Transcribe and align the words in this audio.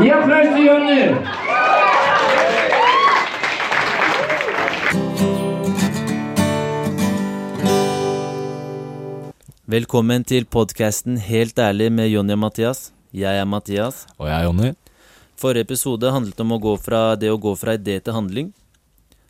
Gi 0.00 0.08
applaus 0.08 0.54
til 0.54 0.62
Jonny! 0.64 1.00
Velkommen 9.68 10.24
til 10.24 10.46
podkasten 10.48 11.18
Helt 11.20 11.60
ærlig 11.60 11.90
med 11.92 12.08
Jonny 12.08 12.32
og 12.32 12.40
Mathias. 12.46 12.80
Jeg 13.12 13.36
er 13.36 13.44
Mathias. 13.44 14.06
Og 14.16 14.30
jeg 14.30 14.38
er 14.38 14.46
Jonny. 14.46 14.70
Forrige 15.36 15.68
episode 15.68 16.14
handlet 16.14 16.40
om 16.40 16.56
å 16.56 16.60
gå 16.64 16.72
fra 16.80 17.02
det 17.20 17.28
å 17.28 17.36
gå 17.36 17.52
fra 17.60 17.76
idé 17.76 17.98
til 18.00 18.16
handling. 18.16 18.48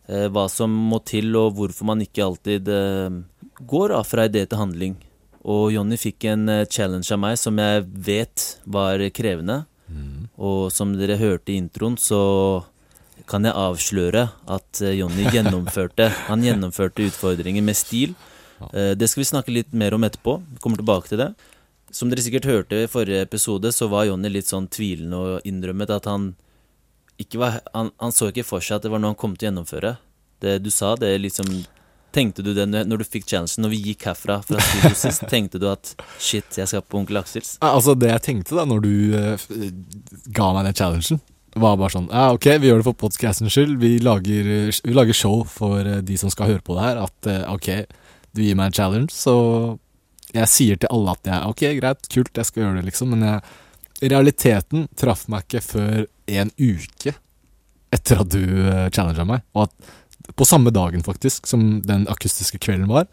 Eh, 0.06 0.28
hva 0.30 0.46
som 0.46 0.70
må 0.70 1.02
til, 1.02 1.34
og 1.42 1.58
hvorfor 1.58 1.90
man 1.90 2.06
ikke 2.06 2.22
alltid 2.22 2.70
eh, 2.70 3.18
går 3.66 3.98
av 3.98 4.06
fra 4.06 4.30
idé 4.30 4.46
til 4.46 4.62
handling. 4.62 4.94
Og 5.42 5.72
Jonny 5.74 5.98
fikk 5.98 6.30
en 6.30 6.46
eh, 6.60 6.64
challenge 6.70 7.10
av 7.10 7.18
meg 7.26 7.34
som 7.42 7.58
jeg 7.58 7.82
vet 8.06 8.46
var 8.78 9.02
krevende. 9.10 9.64
Og 10.38 10.72
som 10.72 10.92
dere 10.96 11.18
hørte 11.20 11.52
i 11.52 11.58
introen, 11.60 11.96
så 12.00 12.64
kan 13.28 13.44
jeg 13.46 13.54
avsløre 13.54 14.24
at 14.50 14.80
eh, 14.82 14.96
Jonny 14.98 15.28
gjennomførte 15.30 16.08
Han 16.28 16.42
gjennomførte 16.42 17.04
utfordringer 17.06 17.62
med 17.62 17.76
stil. 17.78 18.14
Eh, 18.72 18.94
Det 18.98 19.08
skal 19.10 19.22
vi 19.22 19.28
snakke 19.30 19.54
litt 19.54 19.72
mer 19.72 19.94
om 19.94 20.02
etterpå. 20.04 20.38
Vi 20.54 20.62
kommer 20.64 20.80
tilbake 20.80 21.08
til 21.12 21.20
det. 21.22 21.30
Som 21.92 22.08
dere 22.10 22.24
sikkert 22.24 22.48
hørte 22.48 22.82
i 22.82 22.88
forrige 22.90 23.22
episode, 23.22 23.70
så 23.72 23.86
var 23.92 24.06
Jonny 24.08 24.30
litt 24.32 24.48
sånn 24.48 24.66
tvilende 24.72 25.18
og 25.20 25.46
innrømmet 25.48 25.90
at 25.92 26.08
han 26.08 26.32
ikke 27.20 27.38
var 27.38 27.60
Han, 27.74 27.90
han 28.00 28.12
så 28.16 28.30
ikke 28.32 28.46
for 28.48 28.64
seg 28.64 28.78
at 28.80 28.86
det 28.86 28.90
var 28.90 28.98
noe 29.02 29.12
han 29.12 29.20
kom 29.20 29.36
til 29.36 29.46
å 29.46 29.50
gjennomføre. 29.50 29.96
Det 30.42 30.56
du 30.64 30.70
sa, 30.74 30.96
det 30.96 31.12
liksom 31.20 31.46
Tenkte 32.12 32.44
du 32.44 32.52
det 32.52 32.66
når 32.68 33.00
du 33.00 33.04
fikk 33.08 33.24
challengen, 33.24 33.64
når 33.64 33.72
vi 33.72 33.80
gikk 33.88 34.06
herfra 34.10 34.38
fra 34.44 34.60
studio 34.60 34.96
sist? 35.02 35.24
Tenkte 35.32 35.60
du 35.62 35.68
at 35.70 35.94
shit, 36.20 36.58
jeg 36.58 36.68
skal 36.68 36.84
på 36.84 37.00
Onkel 37.00 37.22
Aksels? 37.22 37.54
Altså, 37.64 37.94
det 37.96 38.10
jeg 38.10 38.24
tenkte 38.26 38.58
da 38.58 38.66
når 38.68 38.82
du 38.84 38.92
uh, 39.16 39.46
ga 40.36 40.50
meg 40.56 40.68
den 40.68 40.76
challengen, 40.76 41.22
var 41.52 41.76
bare 41.76 41.92
sånn 41.92 42.08
Ja, 42.08 42.30
ok, 42.32 42.46
vi 42.62 42.70
gjør 42.70 42.80
det 42.80 42.86
for 42.86 43.00
podcastens 43.04 43.52
skyld. 43.52 43.74
Vi 43.82 43.96
lager, 44.04 44.46
eh, 44.48 44.82
vi 44.84 44.96
lager 44.96 45.16
show 45.16 45.42
for 45.48 45.80
eh, 45.84 46.00
de 46.04 46.16
som 46.20 46.32
skal 46.32 46.54
høre 46.54 46.64
på 46.64 46.76
det 46.78 46.84
her. 46.86 47.00
At 47.04 47.28
uh, 47.28 47.54
ok, 47.54 47.68
du 48.32 48.44
gir 48.44 48.56
meg 48.56 48.70
en 48.70 48.76
challenge, 48.78 49.12
så 49.12 49.34
jeg 50.32 50.48
sier 50.48 50.80
til 50.80 50.92
alle 50.92 51.12
at 51.12 51.28
jeg 51.28 51.50
Ok, 51.52 51.66
greit, 51.80 52.08
kult, 52.12 52.32
jeg 52.36 52.48
skal 52.48 52.64
gjøre 52.64 52.78
det, 52.80 52.86
liksom. 52.88 53.12
Men 53.12 53.26
jeg, 53.28 53.58
realiteten 54.12 54.88
traff 54.98 55.26
meg 55.32 55.44
ikke 55.44 55.64
før 55.64 55.98
en 56.32 56.52
uke 56.56 57.12
etter 57.92 58.22
at 58.24 58.32
du 58.32 58.40
challenge 58.96 59.28
meg. 59.28 59.44
Og 59.52 59.68
at 59.68 59.92
på 60.36 60.46
samme 60.48 60.72
dagen, 60.74 61.04
faktisk, 61.06 61.46
som 61.50 61.80
den 61.86 62.06
akustiske 62.10 62.60
kvelden 62.62 62.90
var. 62.90 63.08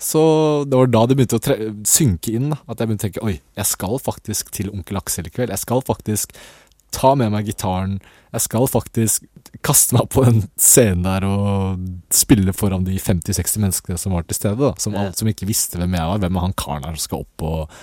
Så 0.00 0.20
det 0.64 0.78
var 0.78 0.88
da 0.88 1.02
det 1.06 1.16
begynte 1.18 1.36
å 1.36 1.68
synke 1.84 2.32
inn. 2.32 2.54
da 2.54 2.60
At 2.64 2.80
jeg 2.80 2.88
begynte 2.88 3.04
å 3.04 3.08
tenke 3.08 3.26
Oi, 3.26 3.34
jeg 3.58 3.68
skal 3.68 3.98
faktisk 4.00 4.48
til 4.56 4.70
Onkel 4.72 4.96
Aksel 4.96 5.28
i 5.28 5.32
kveld. 5.34 5.52
Jeg 5.52 5.60
skal 5.60 5.84
faktisk 5.84 6.32
ta 6.94 7.12
med 7.18 7.34
meg 7.34 7.50
gitaren. 7.50 7.98
Jeg 8.32 8.46
skal 8.46 8.64
faktisk 8.70 9.26
kaste 9.66 9.98
meg 9.98 10.08
på 10.14 10.24
den 10.24 10.46
scenen 10.56 11.04
der 11.04 11.26
og 11.28 11.84
spille 12.14 12.54
foran 12.56 12.86
de 12.86 12.96
50-60 12.96 13.60
menneskene 13.60 14.00
som 14.00 14.16
var 14.16 14.24
til 14.24 14.38
stede. 14.40 14.56
da 14.62 14.72
Som, 14.80 14.96
alt, 14.96 15.20
som 15.20 15.28
ikke 15.28 15.48
visste 15.50 15.78
hvem 15.78 15.98
jeg 15.98 16.12
var. 16.14 16.22
Hvem 16.24 16.38
er 16.38 16.46
han 16.46 16.58
karen 16.64 16.88
her 16.88 16.96
som 16.96 17.04
skal 17.04 17.26
opp 17.26 17.46
og 17.50 17.80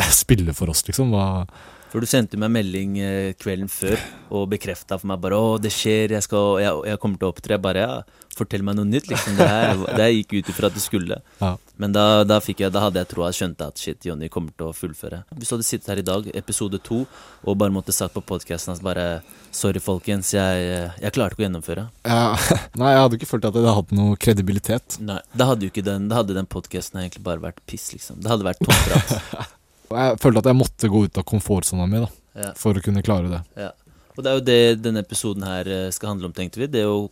spille 0.22 0.52
for 0.56 0.72
oss, 0.72 0.84
liksom? 0.86 1.14
Hva 1.14 1.46
For 1.90 1.98
du 1.98 2.06
sendte 2.06 2.38
meg 2.38 2.52
melding 2.54 2.98
eh, 3.02 3.32
kvelden 3.34 3.70
før 3.70 3.98
og 4.30 4.46
bekrefta 4.52 4.94
for 5.00 5.10
meg 5.10 5.18
bare 5.24 5.34
'Å, 5.34 5.56
det 5.58 5.72
skjer, 5.74 6.14
jeg, 6.14 6.22
skal, 6.22 6.60
jeg, 6.62 6.82
jeg 6.86 7.00
kommer 7.02 7.18
til 7.18 7.26
å 7.26 7.32
opptre'. 7.32 7.56
Jeg 7.56 7.62
bare 7.64 7.82
ja, 7.82 7.96
fortell 8.38 8.62
meg 8.62 8.78
noe 8.78 8.86
nytt, 8.86 9.08
liksom. 9.10 9.34
Det 9.40 9.48
her, 9.50 9.74
det 9.98 10.04
her 10.04 10.14
gikk 10.14 10.36
ut 10.38 10.52
ifra 10.52 10.70
at 10.70 10.78
du 10.78 10.82
skulle. 10.82 11.18
Ja. 11.40 11.56
Men 11.82 11.96
da, 11.96 12.22
da, 12.22 12.38
jeg, 12.46 12.70
da 12.70 12.84
hadde 12.84 13.02
jeg 13.02 13.10
troa, 13.10 13.32
skjønte 13.34 13.66
at 13.72 13.82
shit, 13.82 14.06
Jonny 14.06 14.30
kommer 14.30 14.54
til 14.54 14.70
å 14.70 14.76
fullføre. 14.76 15.24
Hvis 15.34 15.50
du 15.50 15.56
hadde 15.56 15.66
sittet 15.66 15.90
her 15.90 16.02
i 16.04 16.06
dag, 16.06 16.30
episode 16.38 16.78
to, 16.86 17.02
og 17.42 17.58
bare 17.58 17.74
måtte 17.74 17.94
sagt 17.96 18.14
på 18.14 18.22
podkasten 18.22 18.70
hans 18.70 18.84
bare 18.86 19.22
'Sorry, 19.50 19.82
folkens, 19.82 20.30
jeg, 20.30 20.90
jeg 21.02 21.12
klarte 21.16 21.34
ikke 21.34 21.42
å 21.42 21.48
gjennomføre'. 21.48 21.88
ja, 22.06 22.24
Nei, 22.80 22.94
jeg 22.94 23.02
hadde 23.02 23.18
ikke 23.18 23.32
følt 23.34 23.50
at 23.50 23.58
det 23.58 23.78
hadde 23.80 23.98
noe 23.98 24.14
kredibilitet. 24.14 25.00
Nei, 25.02 25.18
Da 25.34 25.50
hadde 25.50 25.66
jo 25.66 25.74
ikke 25.74 25.82
den 25.82 26.06
Da 26.06 26.20
hadde 26.22 26.38
den 26.38 26.46
podkasten 26.46 27.02
egentlig 27.02 27.24
bare 27.26 27.42
vært 27.42 27.58
piss, 27.66 27.90
liksom. 27.90 28.22
Det 28.22 28.30
hadde 28.30 28.46
vært 28.46 28.62
tomprat. 28.62 29.50
Jeg 29.90 30.18
følte 30.22 30.38
at 30.38 30.48
jeg 30.50 30.56
måtte 30.58 30.88
gå 30.90 31.04
ut 31.06 31.18
av 31.18 31.24
komfortsona 31.24 31.86
mi 31.90 31.98
da 32.04 32.08
Ja. 32.40 32.52
for 32.54 32.74
å 32.78 32.82
kunne 32.82 33.02
klare 33.02 33.28
det. 33.28 33.40
Ja. 33.56 33.70
Og 34.16 34.22
det 34.24 34.30
er 34.30 34.34
jo 34.38 34.44
det 34.46 34.82
denne 34.82 35.02
episoden 35.02 35.42
her 35.46 35.66
eh, 35.68 35.90
skal 35.90 36.10
handle 36.12 36.26
om, 36.30 36.32
tenkte 36.32 36.60
vi. 36.60 36.66
Det 36.70 36.84
å 36.86 37.08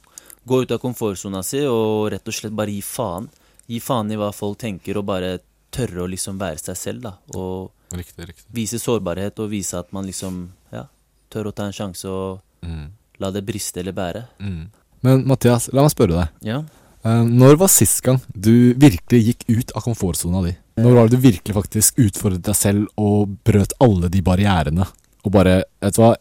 gå 0.47 0.63
ut 0.63 0.71
av 0.71 0.79
komfortsona 0.83 1.43
si 1.45 1.65
og 1.67 2.11
rett 2.13 2.27
og 2.29 2.35
slett 2.35 2.55
bare 2.55 2.71
gi 2.71 2.81
faen. 2.83 3.29
Gi 3.69 3.81
faen 3.81 4.11
i 4.13 4.17
hva 4.17 4.31
folk 4.33 4.59
tenker, 4.59 4.97
og 4.99 5.07
bare 5.07 5.39
tørre 5.75 6.05
å 6.05 6.09
liksom 6.09 6.39
være 6.41 6.59
seg 6.63 6.77
selv, 6.77 7.03
da. 7.03 7.13
Og 7.35 7.71
Riktig, 7.93 8.27
riktig. 8.29 8.45
vise 8.53 8.79
sårbarhet, 8.81 9.39
og 9.41 9.51
vise 9.51 9.75
at 9.79 9.93
man 9.93 10.07
liksom, 10.07 10.49
ja, 10.73 10.85
tør 11.31 11.51
å 11.51 11.55
ta 11.55 11.65
en 11.69 11.73
sjanse 11.73 12.05
og 12.09 12.41
Mm. 12.63 12.91
la 13.21 13.31
det 13.31 13.45
briste 13.47 13.79
eller 13.79 13.93
bære. 13.93 14.25
Mm. 14.41 14.69
Men 15.03 15.25
Mathias, 15.27 15.69
la 15.73 15.83
meg 15.83 15.91
spørre 15.93 16.17
deg. 16.19 16.29
Ja. 16.43 16.63
Eh, 17.09 17.25
når 17.25 17.57
var 17.61 17.71
sist 17.73 18.03
gang 18.05 18.21
du 18.35 18.75
virkelig 18.77 19.21
gikk 19.31 19.45
ut 19.49 19.75
av 19.77 19.85
komfortsona 19.87 20.43
di? 20.45 20.55
Når 20.79 20.95
var 20.95 21.09
det 21.09 21.17
du 21.17 21.25
virkelig 21.25 21.57
faktisk 21.57 22.01
utfordret 22.03 22.45
deg 22.45 22.57
selv 22.57 23.01
og 23.01 23.35
brøt 23.47 23.75
alle 23.83 24.11
de 24.13 24.23
barrierene? 24.25 24.87
Og 25.25 25.35
bare 25.35 25.63
Vet 25.83 25.97
du 25.97 26.03
hva, 26.03 26.15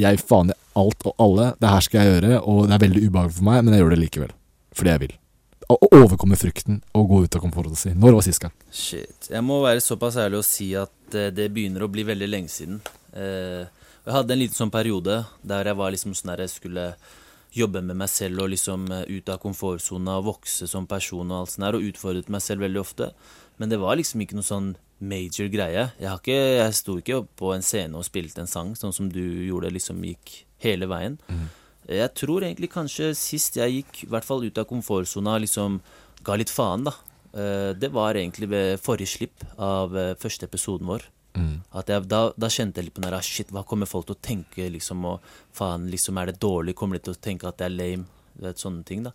jeg 0.00 0.20
faen 0.22 0.50
i 0.50 0.56
alt 0.78 1.04
og 1.06 1.14
alle. 1.22 1.52
Det 1.60 1.70
her 1.70 1.84
skal 1.86 2.00
jeg 2.00 2.14
gjøre, 2.14 2.40
og 2.42 2.64
det 2.66 2.74
er 2.76 2.82
veldig 2.82 3.02
ubehagelig 3.04 3.36
for 3.36 3.46
meg, 3.46 3.60
men 3.62 3.74
jeg 3.74 3.84
gjør 3.84 3.94
det 3.94 4.00
likevel. 4.00 4.32
Fordi 4.74 4.90
jeg 4.90 5.02
vil. 5.04 5.14
Å 5.70 5.76
å 5.78 5.88
overkomme 5.96 6.36
frykten 6.36 6.80
og 6.98 7.06
gå 7.12 7.20
ut 7.24 7.38
av 7.38 7.44
komfortsona 7.44 7.78
si. 7.78 7.94
Når 7.96 8.18
var 8.18 8.26
sist 8.26 8.42
gang? 8.42 8.54
Shit. 8.74 9.30
Jeg 9.30 9.46
må 9.46 9.60
være 9.64 9.84
såpass 9.84 10.18
ærlig 10.20 10.42
og 10.42 10.48
si 10.48 10.72
at 10.76 11.16
eh, 11.16 11.30
det 11.34 11.48
begynner 11.54 11.86
å 11.86 11.90
bli 11.90 12.04
veldig 12.06 12.28
lenge 12.28 12.52
siden. 12.52 12.82
Eh, 13.14 13.62
jeg 14.04 14.16
hadde 14.18 14.34
en 14.34 14.42
liten 14.42 14.58
sånn 14.58 14.74
periode 14.74 15.22
der 15.46 15.70
jeg 15.70 15.78
var 15.78 15.94
liksom 15.94 16.16
sånn 16.18 16.34
der 16.34 16.44
jeg 16.44 16.52
skulle 16.58 16.90
jobbe 17.54 17.82
med 17.82 17.96
meg 18.00 18.10
selv 18.10 18.44
og 18.44 18.50
liksom 18.52 18.86
eh, 18.92 19.04
ut 19.18 19.28
av 19.30 19.38
komfortsona 19.42 20.18
og 20.20 20.26
vokse 20.32 20.66
som 20.70 20.86
person 20.90 21.30
og 21.30 21.44
alt 21.44 21.52
sånt 21.54 21.66
der, 21.66 21.78
og 21.78 21.86
utfordret 21.90 22.28
meg 22.32 22.42
selv 22.44 22.64
veldig 22.66 22.80
ofte. 22.82 23.10
Men 23.58 23.70
det 23.70 23.78
var 23.82 23.96
liksom 24.00 24.22
ikke 24.24 24.38
noe 24.38 24.46
sånn 24.46 24.72
major 25.04 25.48
greie. 25.52 25.88
Jeg, 26.00 26.08
har 26.08 26.18
ikke, 26.22 26.38
jeg 26.58 26.74
sto 26.78 26.96
ikke 27.00 27.20
på 27.38 27.52
en 27.54 27.62
scene 27.66 27.98
og 27.98 28.06
spilte 28.06 28.42
en 28.42 28.50
sang, 28.50 28.74
sånn 28.78 28.94
som 28.94 29.10
du 29.12 29.20
gjorde, 29.46 29.70
liksom 29.74 30.02
gikk 30.06 30.40
hele 30.64 30.88
veien. 30.90 31.18
Jeg 31.84 32.14
tror 32.16 32.42
egentlig 32.46 32.70
kanskje 32.72 33.10
sist 33.18 33.58
jeg 33.60 33.82
gikk, 33.82 34.04
i 34.06 34.10
hvert 34.14 34.24
fall 34.24 34.46
ut 34.46 34.58
av 34.58 34.64
komfortsona, 34.70 35.36
liksom 35.44 35.80
ga 36.24 36.38
litt 36.40 36.50
faen, 36.50 36.86
da. 36.88 36.94
Eh, 37.34 37.72
Det 37.76 37.90
var 37.92 38.14
egentlig 38.16 38.48
ved 38.48 38.80
forrige 38.80 39.10
slipp 39.18 39.44
av 39.58 39.94
eh, 39.96 40.14
første 40.16 40.46
episoden 40.48 40.88
vår. 40.88 41.04
At 41.74 41.90
jeg, 41.90 42.06
da, 42.06 42.28
da 42.38 42.48
kjente 42.52 42.78
jeg 42.78 42.88
litt 42.88 42.94
på 42.94 43.02
den 43.02 43.08
der 43.10 43.18
ah, 43.18 43.24
Shit, 43.26 43.50
hva 43.50 43.64
kommer 43.66 43.90
folk 43.90 44.06
til 44.06 44.14
å 44.14 44.22
tenke, 44.22 44.68
liksom, 44.70 45.04
og 45.10 45.34
faen, 45.56 45.88
liksom, 45.90 46.20
er 46.20 46.30
det 46.30 46.40
dårlig? 46.42 46.76
Kommer 46.78 47.00
de 47.00 47.08
til 47.08 47.16
å 47.16 47.22
tenke 47.26 47.48
at 47.50 47.58
det 47.58 47.66
er 47.66 47.74
lame? 47.74 48.06
Du 48.34 48.46
vet, 48.46 48.58
sånne 48.58 48.82
ting, 48.86 49.04
da. 49.06 49.14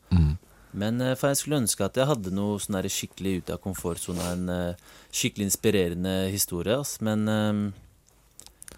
Men 0.72 1.02
eh, 1.02 1.16
for 1.18 1.32
jeg 1.32 1.42
skulle 1.42 1.62
ønske 1.64 1.86
at 1.86 1.98
jeg 1.98 2.10
hadde 2.10 2.34
noe 2.36 2.60
sånn 2.62 2.80
skikkelig 2.86 3.40
ute 3.42 3.56
av 3.56 3.62
komfortsona, 3.64 4.34
en 4.36 4.50
eh, 4.54 4.90
skikkelig 5.10 5.50
inspirerende 5.50 6.16
historie, 6.30 6.78
ass. 6.78 7.00
Men 7.06 7.26
um, 7.26 7.62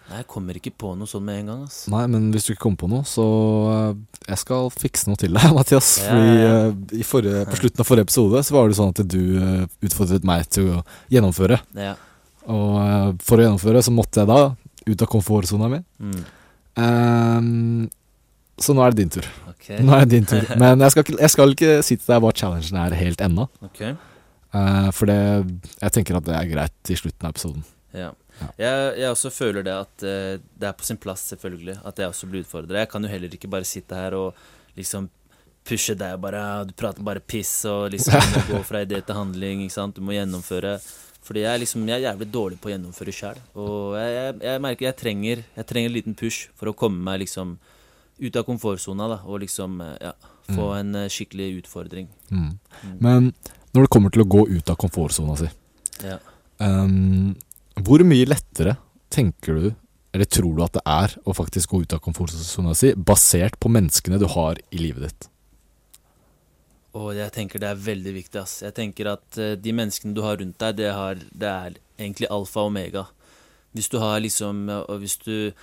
nei, 0.07 0.21
jeg 0.21 0.27
kommer 0.31 0.57
ikke 0.57 0.73
på 0.83 0.93
noe 0.97 1.09
sånn 1.09 1.25
med 1.27 1.41
en 1.41 1.51
gang, 1.51 1.65
ass. 1.67 1.81
Nei, 1.91 2.05
men 2.11 2.29
hvis 2.33 2.47
du 2.47 2.53
ikke 2.53 2.65
kommer 2.67 2.83
på 2.85 2.91
noe, 2.93 3.07
så 3.07 3.25
uh, 3.67 4.21
Jeg 4.29 4.39
skal 4.43 4.71
fikse 4.73 5.11
noe 5.11 5.19
til 5.19 5.35
deg, 5.35 5.49
Mathias. 5.57 5.97
Ja, 5.99 6.13
Fordi 6.13 6.29
ja, 6.31 6.45
ja. 6.45 6.61
eh, 6.69 7.01
i 7.01 7.07
forrige, 7.07 7.43
på 7.51 7.59
slutten 7.63 7.83
av 7.83 7.91
forrige 7.91 8.07
episode 8.07 8.45
så 8.47 8.55
var 8.55 8.71
det 8.71 8.79
sånn 8.79 8.95
at 8.95 9.03
du 9.03 9.21
uh, 9.35 9.67
utfordret 9.83 10.27
meg 10.27 10.47
til 10.53 10.77
å 10.77 10.85
gjennomføre. 11.11 11.59
Ja. 11.75 11.97
Og 12.49 12.77
eh, 12.81 13.09
for 13.21 13.37
å 13.37 13.45
gjennomføre 13.45 13.81
så 13.85 13.93
måtte 13.93 14.23
jeg 14.23 14.29
da 14.31 14.55
ut 14.91 15.01
av 15.05 15.09
komfortsona 15.11 15.67
mi. 15.69 15.81
Mm. 16.01 16.21
Um, 16.81 17.89
så 18.61 18.73
nå 18.77 18.83
er 18.85 18.93
det 18.93 19.01
din 19.03 19.11
tur. 19.17 19.27
Okay. 19.51 19.81
Nå 19.85 19.93
er 19.95 20.05
det 20.05 20.15
din 20.15 20.25
tur. 20.29 20.45
Men 20.61 20.81
jeg 20.81 20.93
skal, 20.95 21.05
ikke- 21.05 21.19
jeg 21.21 21.33
skal 21.35 21.53
ikke 21.55 21.75
si 21.85 21.97
til 21.97 22.13
deg 22.13 22.23
hva 22.23 22.31
challengen 22.37 22.79
er 22.81 22.95
helt 22.97 23.21
ennå. 23.25 23.47
Okay. 23.69 23.93
Uh, 24.51 24.89
for 24.95 25.07
det, 25.09 25.19
jeg 25.79 25.93
tenker 25.95 26.17
at 26.17 26.25
det 26.27 26.35
er 26.35 26.49
greit 26.49 26.91
i 26.91 26.97
slutten 26.99 27.27
av 27.29 27.35
episoden. 27.35 27.63
Ja. 27.95 28.09
Ja. 28.41 28.47
Jeg, 28.57 28.85
jeg 29.03 29.11
også 29.13 29.29
føler 29.33 29.65
det 29.67 29.73
at 29.75 30.05
uh, 30.07 30.35
det 30.57 30.67
er 30.69 30.75
på 30.77 30.85
sin 30.87 30.97
plass, 31.01 31.27
selvfølgelig, 31.33 31.77
at 31.85 31.99
jeg 32.01 32.09
også 32.09 32.29
blir 32.31 32.41
utfordra. 32.45 32.79
Jeg 32.81 32.89
kan 32.91 33.05
jo 33.05 33.11
heller 33.11 33.35
ikke 33.37 33.49
bare 33.51 33.67
sitte 33.69 33.97
her 33.99 34.15
og 34.17 34.39
liksom 34.79 35.09
pushe 35.67 35.93
deg 35.93 36.15
og 36.17 36.23
bare 36.23 36.39
«Ah, 36.41 36.61
Du 36.65 36.71
prater 36.73 37.05
bare 37.05 37.21
piss 37.21 37.51
og 37.69 37.91
liksom 37.93 38.17
gå 38.49 38.61
fra 38.65 38.81
idé 38.81 38.97
til 39.05 39.13
handling, 39.17 39.61
ikke 39.67 39.75
sant. 39.77 39.93
Du 39.99 40.01
må 40.05 40.15
gjennomføre. 40.17 40.77
Fordi 41.21 41.43
jeg, 41.43 41.61
liksom, 41.61 41.83
jeg 41.85 41.99
er 41.99 42.07
jævlig 42.09 42.27
dårlig 42.33 42.57
på 42.61 42.69
å 42.69 42.73
gjennomføre 42.73 43.13
sjæl. 43.13 43.41
Og 43.61 43.93
jeg, 43.99 44.13
jeg, 44.15 44.37
jeg 44.47 44.61
merker 44.65 44.87
jeg 44.87 44.97
trenger, 44.97 45.43
jeg 45.57 45.67
trenger 45.69 45.91
en 45.91 45.95
liten 45.99 46.17
push 46.17 46.47
for 46.57 46.71
å 46.71 46.75
komme 46.77 47.03
meg 47.05 47.21
liksom 47.25 47.55
ut 48.21 48.37
av 48.37 48.45
komfortsona 48.45 49.07
da, 49.09 49.19
og 49.25 49.41
liksom 49.43 49.79
ja, 50.01 50.13
få 50.51 50.67
en 50.77 50.95
eh, 50.97 51.09
skikkelig 51.09 51.63
utfordring. 51.63 52.09
Mm. 52.29 52.51
Men 53.01 53.31
når 53.73 53.85
det 53.85 53.91
kommer 53.93 54.13
til 54.13 54.25
å 54.25 54.29
gå 54.29 54.45
ut 54.51 54.73
av 54.73 54.77
komfortsona 54.81 55.37
si, 55.39 55.49
Ja. 56.03 56.17
um, 56.57 57.33
hvor 57.81 58.03
mye 58.05 58.27
lettere 58.29 58.75
tenker 59.13 59.57
du, 59.57 59.67
eller 60.11 60.27
tror 60.27 60.57
du 60.57 60.63
at 60.65 60.75
det 60.75 60.83
er, 60.85 61.15
å 61.25 61.33
faktisk 61.37 61.71
gå 61.71 61.83
ut 61.85 61.93
av 61.95 62.01
komfortsona 62.03 62.75
si, 62.77 62.93
basert 62.97 63.57
på 63.61 63.71
menneskene 63.71 64.19
du 64.21 64.27
har 64.33 64.59
i 64.71 64.81
livet 64.81 65.07
ditt? 65.07 65.29
Og 66.97 67.13
jeg 67.15 67.31
tenker 67.31 67.61
det 67.61 67.69
er 67.71 67.85
veldig 67.85 68.13
viktig. 68.17 68.41
ass. 68.41 68.61
Jeg 68.65 68.75
tenker 68.75 69.13
at 69.13 69.37
eh, 69.39 69.55
de 69.55 69.73
menneskene 69.75 70.15
du 70.15 70.21
har 70.25 70.39
rundt 70.41 70.59
deg, 70.59 70.75
det, 70.81 70.91
har, 70.91 71.15
det 71.31 71.47
er 71.47 71.77
egentlig 71.99 72.27
alfa 72.31 72.65
og 72.65 72.73
omega. 72.73 73.05
Hvis 73.71 73.87
du 73.87 74.01
har 74.03 74.19
liksom 74.19 74.67
Og 74.67 74.97
hvis 74.99 75.15
du 75.23 75.53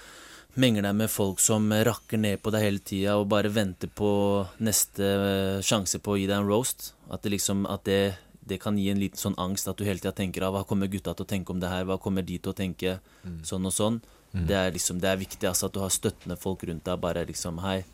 menger 0.59 0.83
deg 0.87 0.95
med 0.97 1.11
folk 1.13 1.43
som 1.45 1.69
rakker 1.71 2.19
ned 2.19 2.41
på 2.43 2.51
deg 2.51 2.65
hele 2.65 2.81
tida 2.81 3.19
og 3.21 3.29
bare 3.29 3.51
venter 3.53 3.91
på 3.93 4.09
neste 4.65 5.05
eh, 5.05 5.59
sjanse 5.61 6.01
på 6.01 6.15
å 6.15 6.19
gi 6.19 6.27
deg 6.27 6.41
en 6.41 6.49
roast. 6.49 6.95
At 7.13 7.23
det 7.23 7.35
liksom 7.37 7.67
At 7.69 7.85
det, 7.85 8.17
det 8.41 8.61
kan 8.63 8.79
gi 8.81 8.89
en 8.91 9.03
liten 9.03 9.21
sånn 9.21 9.37
angst 9.39 9.69
at 9.69 9.77
du 9.77 9.85
hele 9.85 10.01
tida 10.01 10.17
tenker 10.17 10.47
av 10.49 10.57
hva 10.57 10.65
kommer 10.65 10.89
gutta 10.89 11.15
til 11.15 11.27
å 11.27 11.33
tenke 11.35 11.53
om 11.53 11.61
det 11.61 11.69
her, 11.69 11.85
hva 11.85 12.01
kommer 12.01 12.25
de 12.25 12.39
til 12.41 12.55
å 12.55 12.57
tenke, 12.57 12.99
sånn 13.45 13.69
og 13.69 13.75
sånn. 13.77 14.01
Det 14.33 14.57
er 14.57 14.73
liksom 14.73 15.01
Det 15.01 15.09
er 15.09 15.21
viktig 15.21 15.49
altså 15.49 15.69
at 15.69 15.75
du 15.77 15.81
har 15.81 15.93
støttende 15.93 16.37
folk 16.37 16.65
rundt 16.65 16.85
deg. 16.85 17.01
Bare 17.01 17.25
liksom 17.29 17.61
Hei, 17.65 17.85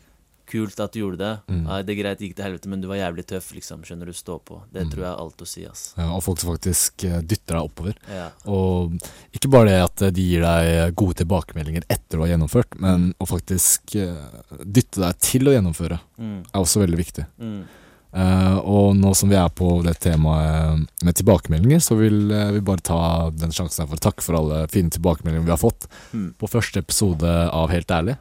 kult 0.49 0.79
at 0.83 0.95
du 0.95 1.01
gjorde 1.01 1.19
det. 1.21 1.55
Nei, 1.55 1.79
det 1.85 1.95
er 1.95 1.99
greit, 1.99 2.19
det 2.19 2.29
gikk 2.29 2.37
til 2.39 2.47
helvete, 2.47 2.71
men 2.71 2.83
du 2.83 2.89
var 2.89 2.99
jævlig 2.99 3.25
tøff, 3.29 3.51
liksom. 3.55 3.85
Skjønner 3.87 4.09
du? 4.09 4.15
Stå 4.15 4.37
på. 4.45 4.59
Det 4.73 4.87
tror 4.91 5.03
jeg 5.03 5.09
er 5.11 5.23
alt 5.23 5.45
å 5.45 5.47
si, 5.49 5.65
ass. 5.69 5.85
Ja, 5.99 6.09
og 6.15 6.23
folk 6.25 6.41
som 6.41 6.53
faktisk 6.53 7.07
eh, 7.07 7.21
dytter 7.21 7.57
deg 7.57 7.69
oppover. 7.69 7.97
Ja. 8.11 8.27
Og 8.51 8.95
ikke 9.35 9.51
bare 9.53 9.71
det 9.71 9.79
at 9.83 10.05
de 10.15 10.27
gir 10.27 10.45
deg 10.45 10.97
gode 10.97 11.19
tilbakemeldinger 11.21 11.87
etter 11.87 12.17
du 12.17 12.25
har 12.25 12.33
gjennomført, 12.35 12.77
men 12.81 13.09
å 13.19 13.29
faktisk 13.29 13.97
eh, 13.99 14.43
dytte 14.63 15.03
deg 15.03 15.23
til 15.23 15.49
å 15.49 15.57
gjennomføre 15.57 16.01
Mm, 16.15 16.45
er 16.47 16.61
også 16.61 16.79
veldig 16.79 16.97
viktig. 16.99 17.23
mm, 17.43 17.63
Eh, 18.15 18.57
og 18.63 18.93
nå 18.95 19.11
som 19.17 19.27
vi 19.27 19.35
er 19.35 19.49
på 19.51 19.67
det 19.83 19.97
temaet 20.05 20.85
med 21.03 21.17
tilbakemeldinger, 21.19 21.81
så 21.83 21.97
vil 21.99 22.29
uh, 22.31 22.53
vi 22.55 22.61
bare 22.63 22.83
ta 22.85 22.99
den 23.35 23.51
sjansen 23.51 23.83
her 23.83 23.89
for 23.89 23.99
å 23.99 24.05
takke 24.05 24.23
for 24.23 24.37
alle 24.39 24.61
fine 24.71 24.93
tilbakemeldinger 24.95 25.43
vi 25.43 25.51
har 25.51 25.59
fått 25.59 25.89
mm. 26.13 26.29
på 26.39 26.47
første 26.47 26.79
episode 26.79 27.27
av 27.27 27.73
Helt 27.75 27.91
ærlig, 27.91 28.15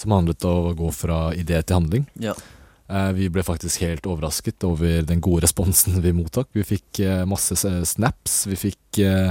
som 0.00 0.14
handlet 0.16 0.44
om 0.48 0.70
å 0.70 0.74
gå 0.78 0.88
fra 0.96 1.20
idé 1.36 1.60
til 1.62 1.76
handling. 1.80 2.06
Ja. 2.22 2.34
Eh, 2.90 3.10
vi 3.14 3.28
ble 3.30 3.44
faktisk 3.46 3.84
helt 3.84 4.06
overrasket 4.10 4.64
over 4.66 5.04
den 5.06 5.20
gode 5.22 5.44
responsen 5.46 6.00
vi 6.02 6.14
mottok. 6.16 6.48
Vi 6.56 6.64
fikk 6.66 7.02
eh, 7.04 7.22
masse 7.28 7.54
snaps, 7.86 8.40
vi 8.50 8.58
fikk 8.58 8.98
eh, 9.04 9.30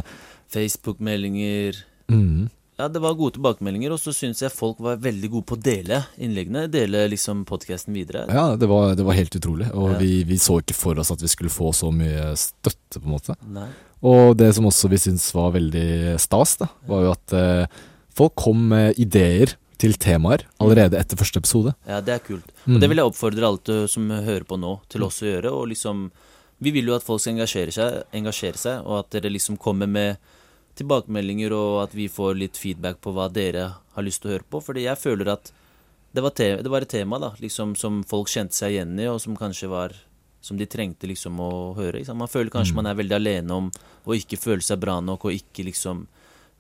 Facebook-meldinger 0.54 1.76
mm, 2.12 2.50
Ja, 2.80 2.88
det 2.88 3.02
var 3.04 3.18
gode 3.20 3.36
tilbakemeldinger, 3.36 3.92
og 3.92 4.00
så 4.00 4.14
syns 4.16 4.40
jeg 4.40 4.54
folk 4.56 4.80
var 4.80 5.02
veldig 5.04 5.30
gode 5.34 5.48
på 5.50 5.58
å 5.58 5.60
dele 5.60 5.98
innleggene. 6.16 6.62
Dele 6.72 7.02
liksom 7.12 7.42
podkasten 7.50 7.92
videre. 7.98 8.22
Ja, 8.32 8.54
det 8.56 8.70
var, 8.72 8.94
det 8.96 9.04
var 9.04 9.18
helt 9.18 9.36
utrolig. 9.36 9.68
Og 9.76 9.92
Ja. 9.92 9.98
vi, 10.00 10.24
vi 10.24 10.38
så 10.40 10.62
ikke 10.64 10.78
for 10.78 11.02
oss 11.04 11.12
at 11.12 11.20
vi 11.22 11.28
skulle 11.28 11.52
få 11.52 11.74
så 11.76 11.92
mye 11.92 12.32
støtte, 12.40 13.02
på 13.02 13.04
en 13.04 13.16
måte. 13.18 13.36
Nei. 13.44 13.68
Og 14.00 14.32
det 14.40 14.54
som 14.56 14.70
også 14.70 14.88
vi 14.94 15.02
syntes 15.04 15.28
var 15.36 15.52
veldig 15.58 16.16
stas, 16.24 16.56
da, 16.62 16.70
var 16.88 17.04
jo 17.04 17.12
at 17.18 17.36
eh, 17.36 17.82
folk 18.16 18.38
kom 18.40 18.70
med 18.72 18.96
ideer 19.04 19.58
til 19.80 19.96
temaer 19.96 20.44
allerede 20.60 21.00
etter 21.00 21.20
første 21.20 21.40
episode. 21.40 21.74
Ja, 21.88 22.02
det 22.04 22.18
er 22.18 22.24
kult. 22.24 22.50
Mm. 22.66 22.76
Og 22.76 22.82
det 22.84 22.90
vil 22.92 23.02
jeg 23.02 23.12
oppfordre 23.12 23.48
alle 23.48 23.78
som 23.92 24.10
hører 24.12 24.46
på 24.48 24.60
nå, 24.60 24.74
til 24.92 25.06
også 25.08 25.26
å 25.26 25.32
gjøre. 25.34 25.54
Og 25.56 25.72
liksom 25.74 26.10
Vi 26.60 26.74
vil 26.76 26.90
jo 26.90 26.96
at 26.98 27.06
folk 27.08 27.22
skal 27.24 27.38
engasjere 27.38 27.72
seg, 27.72 27.94
engasjere 28.12 28.60
seg 28.60 28.82
og 28.84 28.98
at 28.98 29.14
dere 29.14 29.30
liksom 29.32 29.56
kommer 29.56 29.88
med 29.88 30.18
tilbakemeldinger, 30.76 31.54
og 31.56 31.86
at 31.86 31.94
vi 31.96 32.10
får 32.12 32.36
litt 32.36 32.60
feedback 32.60 33.00
på 33.00 33.14
hva 33.16 33.30
dere 33.32 33.70
har 33.96 34.04
lyst 34.04 34.24
til 34.24 34.28
å 34.28 34.34
høre 34.34 34.48
på. 34.50 34.60
Fordi 34.64 34.84
jeg 34.84 35.00
føler 35.00 35.32
at 35.32 35.54
det 36.12 36.24
var, 36.26 36.34
te 36.36 36.50
det 36.60 36.72
var 36.74 36.84
et 36.84 36.92
tema 36.92 37.20
da, 37.22 37.32
liksom 37.40 37.78
som 37.80 38.02
folk 38.04 38.28
kjente 38.28 38.58
seg 38.58 38.76
igjen 38.76 39.00
i, 39.00 39.08
og 39.08 39.22
som 39.24 39.38
kanskje 39.40 39.72
var 39.72 39.96
som 40.42 40.58
de 40.60 40.68
trengte 40.68 41.08
liksom 41.08 41.40
å 41.44 41.52
høre. 41.78 42.00
Liksom. 42.00 42.20
Man 42.20 42.32
føler 42.32 42.52
kanskje 42.54 42.78
man 42.78 42.88
er 42.92 42.98
veldig 43.00 43.18
alene 43.18 43.56
om 43.56 43.72
å 44.08 44.16
ikke 44.16 44.40
føle 44.40 44.64
seg 44.66 44.80
bra 44.82 44.98
nok, 45.04 45.28
og 45.28 45.36
ikke 45.36 45.68
liksom 45.68 46.08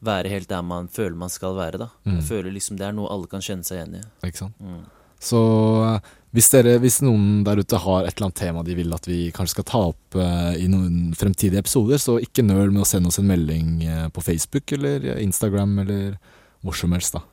være 0.06 0.31
helt 0.31 0.50
der 0.50 0.63
man 0.63 0.88
føler 0.92 1.18
man 1.18 1.31
skal 1.31 1.57
være. 1.57 1.78
da 1.78 1.90
Jeg 2.06 2.24
føler 2.24 2.51
liksom 2.56 2.78
det 2.80 2.88
er 2.88 2.96
noe 2.96 3.12
alle 3.12 3.28
kan 3.28 3.44
kjenne 3.44 3.68
seg 3.68 3.81
igjen 3.81 4.00
i. 4.00 4.06
Ikke 4.28 4.46
sant? 4.46 4.60
Mm. 4.60 4.86
Så 5.19 5.40
eh, 5.84 6.12
hvis, 6.31 6.48
dere, 6.54 6.78
hvis 6.80 7.01
noen 7.04 7.42
der 7.44 7.60
ute 7.60 7.80
har 7.84 8.06
et 8.06 8.16
eller 8.16 8.30
annet 8.30 8.40
tema 8.40 8.63
de 8.63 8.75
vil 8.78 8.94
at 8.96 9.07
vi 9.10 9.19
kanskje 9.36 9.57
skal 9.57 9.68
ta 9.68 9.81
opp 9.90 10.16
uh, 10.16 10.54
i 10.56 10.69
noen 10.72 11.10
fremtidige 11.18 11.60
episoder, 11.60 12.00
så 12.00 12.19
ikke 12.24 12.46
nøl 12.46 12.72
med 12.72 12.86
å 12.86 12.88
sende 12.88 13.12
oss 13.12 13.19
en 13.19 13.28
melding 13.28 13.81
uh, 13.90 14.06
på 14.13 14.24
Facebook 14.24 14.72
eller 14.78 15.10
Instagram 15.18 15.81
eller 15.84 16.16
hvor 16.63 16.78
som 16.78 16.96
helst, 16.96 17.18
da. 17.18 17.24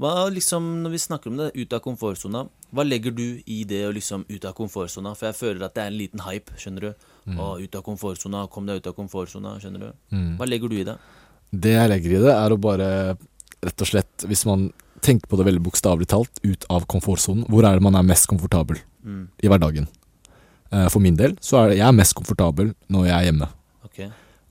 Hva 0.00 0.26
liksom, 0.26 0.64
Når 0.82 0.90
vi 0.90 0.98
snakker 0.98 1.30
om 1.30 1.36
det, 1.38 1.52
ut 1.54 1.74
av 1.76 1.80
komfortsona, 1.84 2.40
hva 2.74 2.82
legger 2.82 3.14
du 3.14 3.26
i 3.46 3.60
det 3.68 3.84
å 3.86 3.92
liksom 3.94 4.24
ut 4.26 4.46
av 4.48 4.54
komfortsona? 4.58 5.12
For 5.14 5.28
jeg 5.28 5.38
føler 5.38 5.66
at 5.66 5.76
det 5.76 5.84
er 5.84 5.92
en 5.92 5.98
liten 6.00 6.22
hype, 6.24 6.56
skjønner 6.58 6.88
du. 6.88 7.04
Å, 7.38 7.52
ut 7.62 7.78
av 7.78 7.84
komfortsona, 7.86 8.42
kom 8.52 8.66
deg 8.66 8.82
ut 8.82 8.88
av 8.90 8.96
komfortsona, 8.96 9.54
skjønner 9.62 9.86
du. 9.86 10.00
Mm. 10.10 10.32
Hva 10.40 10.48
legger 10.48 10.72
du 10.72 10.80
i 10.80 10.86
det? 10.88 10.96
Det 11.60 11.74
jeg 11.76 11.90
legger 11.92 12.14
i 12.16 12.22
det, 12.24 12.32
er 12.34 12.54
å 12.54 12.58
bare 12.60 12.88
rett 13.64 13.80
og 13.84 13.88
slett, 13.88 14.24
hvis 14.28 14.44
man 14.48 14.66
tenker 15.04 15.28
på 15.28 15.36
det 15.38 15.44
veldig 15.46 15.62
bokstavelig 15.66 16.06
talt, 16.10 16.40
ut 16.42 16.64
av 16.72 16.86
komfortsonen. 16.90 17.44
Hvor 17.52 17.64
er 17.68 17.76
det 17.78 17.84
man 17.84 17.96
er 18.00 18.06
mest 18.08 18.26
komfortabel 18.30 18.80
Mm, 19.04 19.26
i 19.44 19.48
hverdagen? 19.52 19.86
Eh, 20.72 20.86
For 20.88 20.98
min 21.04 21.16
del 21.16 21.34
så 21.44 21.58
er 21.60 21.68
det 21.68 21.76
jeg 21.78 21.86
er 21.86 21.92
mest 21.92 22.14
komfortabel 22.16 22.70
når 22.88 23.04
jeg 23.10 23.14
er 23.18 23.26
hjemme 23.28 23.48
Okay. 23.84 24.08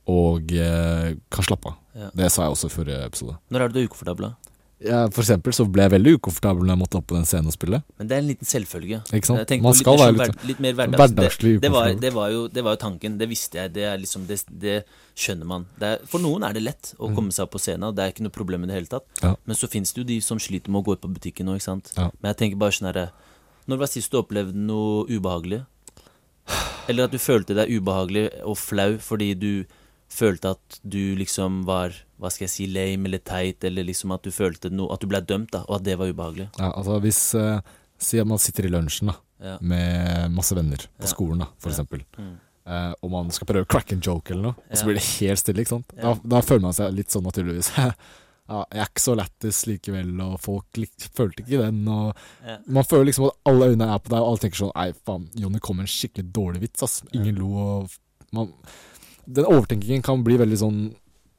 og 0.08 0.52
eh, 0.54 1.16
kan 1.34 1.44
slappe 1.48 1.72
av. 1.72 1.80
Ja. 1.98 2.10
Det 2.14 2.30
sa 2.32 2.44
jeg 2.46 2.54
også 2.54 2.70
i 2.70 2.74
forrige 2.76 3.00
episode. 3.08 3.34
Når 3.50 3.62
er 3.66 3.74
du 3.74 3.80
ukomfortabel? 3.88 4.30
da? 4.30 4.53
Ja, 4.84 5.04
for 5.14 5.24
eksempel 5.24 5.56
så 5.56 5.66
ble 5.70 5.86
jeg 5.86 5.94
veldig 5.94 6.14
ukomfortabel 6.18 6.66
når 6.66 6.74
jeg 6.74 6.82
måtte 6.82 7.00
opp 7.00 7.06
på 7.12 7.16
den 7.16 7.28
scenen 7.28 7.52
og 7.52 7.56
spille. 7.56 7.80
Men 8.00 8.10
det 8.10 8.16
er 8.16 8.24
en 8.24 8.30
liten 8.30 8.50
selvfølge. 8.50 9.00
Ikke 9.16 9.30
sant? 9.30 9.54
Man 9.54 9.64
på 9.64 9.72
litt 9.74 9.80
skal 9.80 10.00
være 10.02 10.14
sånn 10.14 10.34
litt 10.34 10.46
litt 10.50 10.62
mer 10.66 10.78
hverdags. 10.80 11.00
hverdagslig 11.02 11.54
det, 11.56 11.62
det, 11.64 11.72
var, 11.74 11.90
det, 12.04 12.12
var 12.16 12.34
jo, 12.34 12.46
det 12.52 12.64
var 12.66 12.76
jo 12.76 12.82
tanken. 12.84 13.18
Det 13.20 13.28
visste 13.32 13.62
jeg. 13.62 13.74
Det, 13.78 13.86
liksom, 14.04 14.26
det, 14.30 14.40
det 14.64 14.78
skjønner 15.16 15.50
man. 15.50 15.68
Det 15.80 15.92
er, 15.94 16.08
for 16.10 16.24
noen 16.24 16.48
er 16.48 16.58
det 16.58 16.66
lett 16.66 16.94
å 16.98 17.12
komme 17.16 17.36
seg 17.36 17.48
opp 17.48 17.54
på 17.56 17.62
scenen, 17.64 17.90
og 17.90 17.98
det 17.98 18.06
er 18.06 18.16
ikke 18.16 18.26
noe 18.28 18.36
problem 18.36 18.66
i 18.66 18.72
det 18.72 18.80
hele 18.80 18.92
tatt. 18.92 19.08
Mm. 19.20 19.28
Ja. 19.28 19.36
Men 19.50 19.60
så 19.60 19.70
fins 19.72 19.94
det 19.94 20.04
jo 20.04 20.10
de 20.10 20.20
som 20.26 20.42
sliter 20.42 20.74
med 20.74 20.84
å 20.84 20.88
gå 20.88 20.98
ut 20.98 21.04
på 21.04 21.12
butikken 21.16 21.48
nå, 21.50 21.60
ikke 21.60 21.70
sant. 21.70 21.94
Ja. 21.98 22.10
Men 22.20 22.34
jeg 22.34 22.42
tenker 22.42 22.64
bare 22.66 22.76
sånn 22.76 22.92
herre 22.92 23.12
Når 23.72 23.80
var 23.80 23.92
sist 23.92 24.12
du 24.12 24.20
opplevde 24.20 24.60
noe 24.60 25.06
ubehagelig? 25.08 25.62
Eller 26.92 27.08
at 27.08 27.14
du 27.16 27.22
følte 27.22 27.56
deg 27.56 27.72
ubehagelig 27.72 28.28
og 28.44 28.58
flau 28.60 28.98
fordi 29.00 29.32
du 29.40 29.52
følte 30.14 30.52
at 30.56 30.80
du 30.84 31.16
liksom 31.20 31.64
var 31.68 31.94
Hva 32.22 32.30
skal 32.32 32.46
jeg 32.46 32.54
si, 32.54 32.66
lame 32.72 33.10
eller 33.10 33.20
teit, 33.26 33.64
eller 33.68 33.84
liksom 33.84 34.14
at 34.16 34.24
du 34.24 34.32
følte 34.32 34.70
noe 34.72 34.94
At 34.94 35.02
du 35.04 35.08
ble 35.12 35.20
dømt, 35.22 35.52
da, 35.52 35.64
og 35.68 35.80
at 35.82 35.84
det 35.84 35.98
var 36.00 36.08
ubehagelig. 36.14 36.50
Ja, 36.60 36.72
altså 36.72 37.00
hvis 37.04 37.20
uh, 37.36 37.60
Si 38.00 38.20
at 38.20 38.28
man 38.28 38.40
sitter 38.42 38.66
i 38.70 38.74
lunsjen 38.74 39.12
da 39.12 39.18
Ja. 39.44 39.58
med 39.60 40.32
masse 40.32 40.56
venner 40.56 40.78
på 40.78 41.04
Ja. 41.04 41.12
skolen, 41.12 41.40
da, 41.44 41.48
for 41.60 41.70
Ja. 41.70 41.76
eksempel. 41.76 42.06
Mm. 42.18 42.34
Uh, 42.66 42.94
og 43.04 43.10
man 43.12 43.30
skal 43.36 43.46
prøve 43.50 43.66
å 43.66 43.68
crack 43.68 43.92
and 43.92 44.02
joke 44.06 44.32
eller 44.32 44.42
noe, 44.54 44.56
og 44.72 44.78
så 44.80 44.86
blir 44.88 44.96
det 44.96 45.04
helt 45.20 45.40
stille. 45.42 45.60
ikke 45.66 45.74
sant? 45.74 45.92
Ja. 45.98 46.14
Da, 46.14 46.20
da 46.38 46.40
føler 46.42 46.62
man 46.62 46.74
seg 46.78 46.94
litt 46.96 47.12
sånn 47.12 47.26
naturligvis. 47.28 47.74
ja, 47.78 47.92
jeg 48.72 48.80
er 48.80 48.88
ikke 48.88 49.04
så 49.04 49.16
lættis 49.20 49.60
likevel, 49.68 50.14
og 50.24 50.40
folk 50.40 50.80
lik, 50.80 50.96
følte 51.16 51.44
ikke 51.44 51.60
den. 51.66 51.82
og. 51.92 52.16
Man 52.68 52.84
føler 52.88 53.10
liksom 53.12 53.28
at 53.28 53.36
alle 53.52 53.68
øynene 53.74 53.90
er 53.92 54.00
på 54.00 54.14
deg, 54.14 54.20
og 54.22 54.30
alle 54.30 54.44
tenker 54.46 54.62
sånn 54.64 54.72
Nei, 54.78 54.88
faen, 55.04 55.28
Jonny 55.36 55.60
kom 55.60 55.76
med 55.82 55.90
en 55.90 55.94
skikkelig 55.98 56.32
dårlig 56.40 56.62
vits. 56.64 56.84
ass. 56.88 57.02
Ingen 57.12 57.36
lo. 57.36 57.52
og 57.52 57.90
man, 58.32 58.54
Den 59.26 59.46
overtenkingen 59.46 60.04
kan 60.04 60.24
bli 60.24 60.38
veldig 60.38 60.58
sånn 60.60 60.82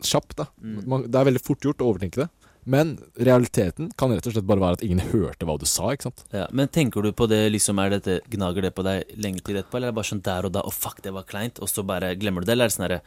kjapp. 0.04 0.34
da. 0.36 0.46
Mm. 0.62 0.80
Man, 0.88 1.04
det 1.10 1.20
er 1.20 1.28
veldig 1.30 1.42
fort 1.44 1.60
gjort 1.64 1.80
å 1.84 1.92
overtenke 1.92 2.24
det. 2.24 2.28
Men 2.64 2.94
realiteten 3.20 3.90
kan 3.96 4.08
rett 4.14 4.24
og 4.26 4.32
slett 4.32 4.46
bare 4.48 4.62
være 4.62 4.78
at 4.78 4.82
ingen 4.86 5.02
hørte 5.10 5.44
hva 5.44 5.58
du 5.60 5.66
sa. 5.68 5.90
ikke 5.92 6.06
sant? 6.08 6.22
Ja, 6.32 6.46
men 6.50 6.68
tenker 6.72 7.04
du 7.04 7.10
på 7.12 7.26
det, 7.28 7.42
liksom, 7.52 7.76
er 7.82 7.90
dette, 7.98 8.20
gnager 8.32 8.64
det 8.64 8.70
på 8.74 8.84
deg 8.86 9.04
lenge 9.20 9.42
til 9.44 9.58
etterpå, 9.60 9.76
eller 9.76 9.90
er 9.90 9.92
det 9.92 9.98
bare 10.00 10.08
sånn 10.08 10.22
der 10.24 10.48
og 10.48 10.52
da, 10.56 10.62
å 10.64 10.72
fuck, 10.72 11.02
det 11.04 11.12
var 11.12 11.26
kleint, 11.28 11.60
og 11.60 11.68
så 11.68 11.84
bare 11.84 12.14
glemmer 12.16 12.40
du 12.40 12.48
det, 12.48 12.54
eller 12.56 12.64
er 12.64 12.72
det 12.72 12.76
sånn 12.78 12.86
herre, 12.88 13.00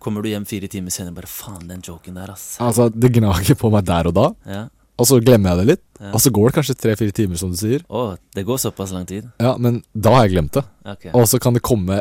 kommer 0.00 0.22
du 0.22 0.30
hjem 0.30 0.46
fire 0.48 0.70
timer 0.70 0.94
senere, 0.94 1.16
bare 1.18 1.26
faen, 1.28 1.66
den 1.68 1.82
joken 1.84 2.14
der, 2.22 2.30
ass. 2.36 2.52
Altså, 2.62 2.86
Det 2.94 3.10
gnager 3.18 3.58
på 3.58 3.72
meg 3.74 3.84
der 3.90 4.06
og 4.12 4.14
da, 4.14 4.28
Ja. 4.46 4.62
og 4.96 5.06
så 5.10 5.18
glemmer 5.20 5.50
jeg 5.50 5.58
det 5.58 5.66
litt. 5.72 5.84
Ja. 6.00 6.12
Og 6.14 6.20
så 6.22 6.30
går 6.30 6.46
det 6.48 6.54
kanskje 6.60 6.78
tre-fire 6.78 7.12
timer, 7.12 7.36
som 7.42 7.50
du 7.50 7.56
sier. 7.58 7.82
Å, 7.90 8.16
det 8.34 8.46
går 8.46 8.62
såpass 8.62 8.94
lang 8.94 9.06
tid? 9.10 9.26
Ja, 9.42 9.56
Men 9.58 9.82
da 9.92 10.14
har 10.14 10.28
jeg 10.28 10.36
glemt 10.38 10.52
det. 10.54 10.64
Okay. 10.86 11.10
Og 11.18 11.26
så 11.26 11.40
kan 11.42 11.52
det 11.52 11.62
komme 11.66 11.98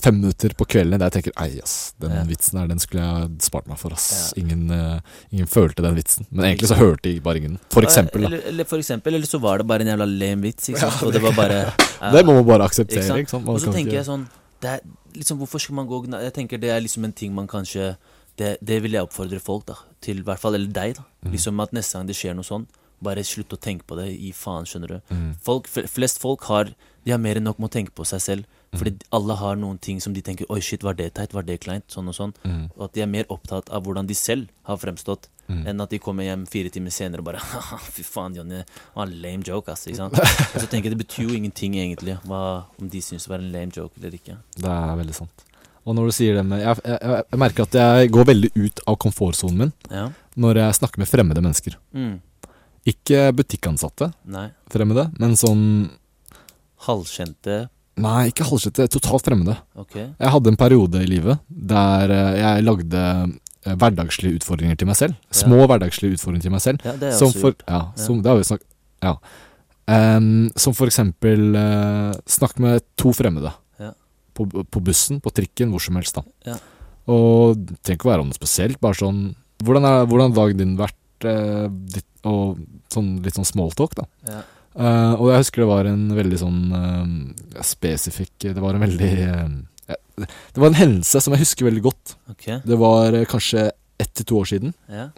fem 0.00 0.16
minutter 0.20 0.54
på 0.58 0.66
kvelden 0.66 0.98
der 0.98 1.10
jeg 1.10 1.16
tenker 1.18 1.34
Ei, 1.44 1.60
ass, 1.62 1.94
den 2.00 2.10
Ja. 2.10 2.22
vitsen 2.28 2.58
her, 2.58 2.66
den 2.70 2.78
skulle 2.82 3.02
jeg 3.04 3.30
spart 3.46 3.66
meg 3.70 3.78
for, 3.78 3.92
ass. 3.92 4.32
Ja. 4.34 4.42
Ingen, 4.42 4.70
uh, 4.70 5.00
ingen 5.32 5.46
følte 5.46 5.82
den 5.82 5.94
vitsen. 5.96 6.26
Men 6.30 6.46
egentlig 6.50 6.68
så 6.70 6.78
hørte 6.78 7.10
jeg 7.12 7.22
bare 7.22 7.38
ingen. 7.42 7.58
For 7.70 7.82
eksempel, 7.86 8.22
da. 8.22 8.26
Eller, 8.32 8.46
eller 8.52 8.64
for 8.64 8.78
eksempel, 8.82 9.14
eller 9.14 9.26
så 9.26 9.40
var 9.40 9.58
det 9.58 9.66
bare 9.66 9.80
en 9.86 9.92
jævla 9.92 10.06
lame 10.10 10.42
vits, 10.48 10.68
ikke 10.68 10.80
sant, 10.80 11.02
og 11.06 11.12
det 11.12 11.22
var 11.22 11.32
bare 11.38 11.60
uh, 11.68 12.12
Det 12.12 12.24
må 12.26 12.34
man 12.34 12.44
bare 12.44 12.64
Ikke 12.64 12.72
akseptere. 12.72 13.06
sant? 13.06 13.18
ikke 13.24 13.30
sant? 13.36 13.48
Og 13.48 13.60
så 13.60 13.72
tenker 13.72 13.98
jeg 14.00 14.06
sånn 14.08 14.26
det 14.64 14.70
er, 14.70 14.80
liksom, 15.14 15.38
Hvorfor 15.38 15.60
skal 15.60 15.74
man 15.76 15.86
gå 15.86 15.98
Jeg 16.22 16.32
tenker 16.32 16.58
det 16.58 16.70
er 16.70 16.80
liksom 16.80 17.04
en 17.04 17.12
ting 17.12 17.34
man 17.34 17.46
kanskje 17.50 17.96
Det, 18.38 18.56
det 18.64 18.82
vil 18.82 18.92
jeg 18.96 19.02
oppfordre 19.04 19.40
folk 19.40 19.66
da 19.66 19.74
til, 20.00 20.22
hvert 20.22 20.40
fall, 20.40 20.54
eller 20.54 20.68
deg, 20.72 20.96
da. 20.96 21.04
Mm. 21.24 21.32
Liksom 21.32 21.60
At 21.60 21.72
neste 21.72 21.98
gang 21.98 22.06
det 22.08 22.16
skjer 22.16 22.34
noe 22.34 22.44
sånn, 22.44 22.66
bare 23.04 23.22
slutt 23.24 23.52
å 23.52 23.56
tenke 23.60 23.84
på 23.88 23.96
det. 23.98 24.08
I 24.12 24.32
faen, 24.32 24.64
skjønner 24.68 24.88
du. 24.88 24.98
Mm. 25.14 25.30
Folk, 25.44 25.68
flest 25.68 26.18
folk 26.22 26.44
har 26.50 26.72
De 27.04 27.12
har 27.12 27.18
mer 27.20 27.36
enn 27.36 27.44
nok 27.44 27.58
med 27.58 27.68
å 27.68 27.72
tenke 27.72 27.92
på 27.92 28.04
seg 28.08 28.20
selv. 28.20 28.44
Mhm. 28.74 28.78
Fordi 28.80 28.92
alle 29.14 29.34
har 29.38 29.56
noen 29.56 29.78
ting 29.78 30.00
som 30.02 30.12
de 30.12 30.20
tenker 30.22 30.46
Oi, 30.50 30.58
shit, 30.60 30.82
var 30.82 30.94
det 30.98 31.12
teit? 31.14 31.32
Var 31.32 31.42
det 31.46 31.60
kleint? 31.62 31.86
Sånn 31.88 32.08
og 32.10 32.14
sånn. 32.16 32.34
Mm. 32.44 32.70
Og 32.76 32.84
at 32.88 32.92
de 32.96 33.02
er 33.02 33.06
mer 33.06 33.24
opptatt 33.30 33.70
av 33.70 33.84
hvordan 33.86 34.06
de 34.10 34.14
selv 34.18 34.48
har 34.66 34.76
fremstått, 34.82 35.28
Mm. 35.46 35.66
enn 35.68 35.80
at 35.82 35.90
de 35.90 35.98
kommer 36.00 36.24
hjem 36.24 36.46
fire 36.48 36.70
timer 36.72 36.88
senere 36.90 37.18
og 37.20 37.26
bare 37.26 37.36
«Haha, 37.36 37.76
Fy 37.76 38.00
faen, 38.02 38.34
Jonny, 38.34 38.62
var 38.96 39.04
en 39.04 39.12
lame 39.20 39.42
joke, 39.44 39.68
ass. 39.68 39.84
Ikke 39.86 39.96
sant? 39.98 40.14
Og 40.54 40.60
så 40.62 40.66
tenker 40.72 40.88
jeg 40.88 40.96
det 40.96 41.06
betyr 41.06 41.28
jo 41.28 41.34
ingenting, 41.36 41.74
egentlig, 41.76 42.14
hva, 42.24 42.64
om 42.80 42.88
de 42.88 42.98
syns 43.04 43.24
det 43.26 43.28
var 43.28 43.38
en 43.44 43.52
lame 43.52 43.70
joke 43.70 43.92
eller 44.00 44.16
ikke. 44.16 44.38
Det 44.56 44.64
er 44.72 44.96
veldig 44.96 45.14
sant. 45.14 45.44
Og 45.84 45.94
når 45.94 46.06
du 46.08 46.12
sier 46.16 46.34
det 46.38 46.46
med 46.48 46.62
Jeg, 46.64 46.78
jeg, 46.82 46.98
jeg, 46.98 47.24
jeg 47.30 47.38
merker 47.38 47.62
at 47.68 47.72
jeg 47.76 48.10
går 48.10 48.24
veldig 48.24 48.50
ut 48.56 48.80
av 48.88 48.96
komfortsonen 48.96 49.56
min 49.58 49.72
Ja. 49.90 50.06
når 50.34 50.54
jeg 50.62 50.74
snakker 50.80 50.98
med 50.98 51.08
fremmede 51.12 51.42
mennesker. 51.44 51.76
Mm. 51.92 52.20
Ikke 52.86 53.20
butikkansatte 53.36 54.14
Nei. 54.24 54.48
fremmede, 54.72 55.10
men 55.20 55.36
sånn 55.36 55.90
Halvkjente. 56.86 57.68
Nei, 58.02 58.28
ikke 58.32 58.46
halvskjette, 58.48 58.88
totalt 58.90 59.26
fremmede. 59.26 59.54
Ok. 59.78 59.94
Jeg 60.00 60.30
hadde 60.34 60.50
en 60.50 60.58
periode 60.58 61.02
i 61.04 61.08
livet 61.08 61.42
der 61.46 62.10
eh, 62.10 62.38
jeg 62.40 62.64
lagde 62.66 63.02
eh, 63.04 63.74
hverdagslige 63.78 64.40
utfordringer 64.40 64.78
til 64.80 64.90
meg 64.90 64.98
selv. 64.98 65.18
Små 65.34 65.60
hverdagslige 65.70 66.18
utfordringer 66.18 66.48
til 66.48 66.54
meg 66.56 66.64
selv. 66.64 66.82
Ja, 66.86 66.96
det 66.98 67.10
er 67.10 67.14
jo 67.14 67.20
Som 67.20 67.30
også 67.30 67.42
for, 67.44 67.58
ja, 67.68 67.82
som, 68.00 68.22
det 68.24 68.32
har 68.32 68.40
vi 68.40 68.48
snakket 68.50 68.70
Ja. 69.04 69.14
Ehm, 69.94 70.48
som 70.56 70.72
for 70.72 70.88
eksempel 70.88 71.52
uh, 71.52 72.14
snakk 72.26 72.58
med 72.62 72.82
to 72.96 73.12
fremmede. 73.14 73.52
Ja. 73.78 73.92
På, 74.34 74.46
på 74.48 74.82
bussen, 74.82 75.20
på 75.22 75.32
trikken, 75.36 75.70
hvor 75.70 75.84
som 75.84 76.00
helst. 76.00 76.18
da 76.18 76.54
Ja. 76.54 76.58
Og 77.04 77.58
det 77.60 77.76
trenger 77.84 77.98
ikke 78.00 78.08
å 78.08 78.12
være 78.14 78.24
om 78.24 78.30
noe 78.32 78.38
spesielt. 78.38 78.80
Bare 78.80 78.96
sånn 78.96 79.26
Hvordan 79.64 79.84
har 79.86 80.34
dagen 80.34 80.58
din 80.58 80.74
vært? 80.80 80.98
Uh, 81.24 81.68
ditt, 81.70 82.08
og 82.26 82.58
sånn, 82.92 83.18
litt 83.24 83.36
sånn 83.36 83.46
smalltalk, 83.46 83.94
da. 83.96 84.42
Eh, 84.74 85.12
og 85.20 85.28
jeg 85.30 85.44
husker 85.44 85.62
det 85.62 85.70
var 85.70 85.86
en 85.86 86.06
veldig 86.16 86.38
sånn 86.40 86.62
uh, 86.74 87.60
spesifikk 87.62 88.48
Det 88.48 88.58
var 88.58 88.74
en 88.74 88.82
veldig 88.82 89.10
uh, 89.22 90.24
Det 90.24 90.58
var 90.58 90.72
en 90.72 90.78
hendelse 90.80 91.20
som 91.22 91.34
jeg 91.36 91.44
husker 91.44 91.68
veldig 91.68 91.84
godt. 91.84 92.16
Okay. 92.32 92.58
Det 92.66 92.78
var 92.80 93.14
kanskje 93.30 93.68
ett 94.02 94.10
til 94.18 94.26
to 94.26 94.40
år 94.40 94.48
siden. 94.50 94.72
Ja. 94.90 95.08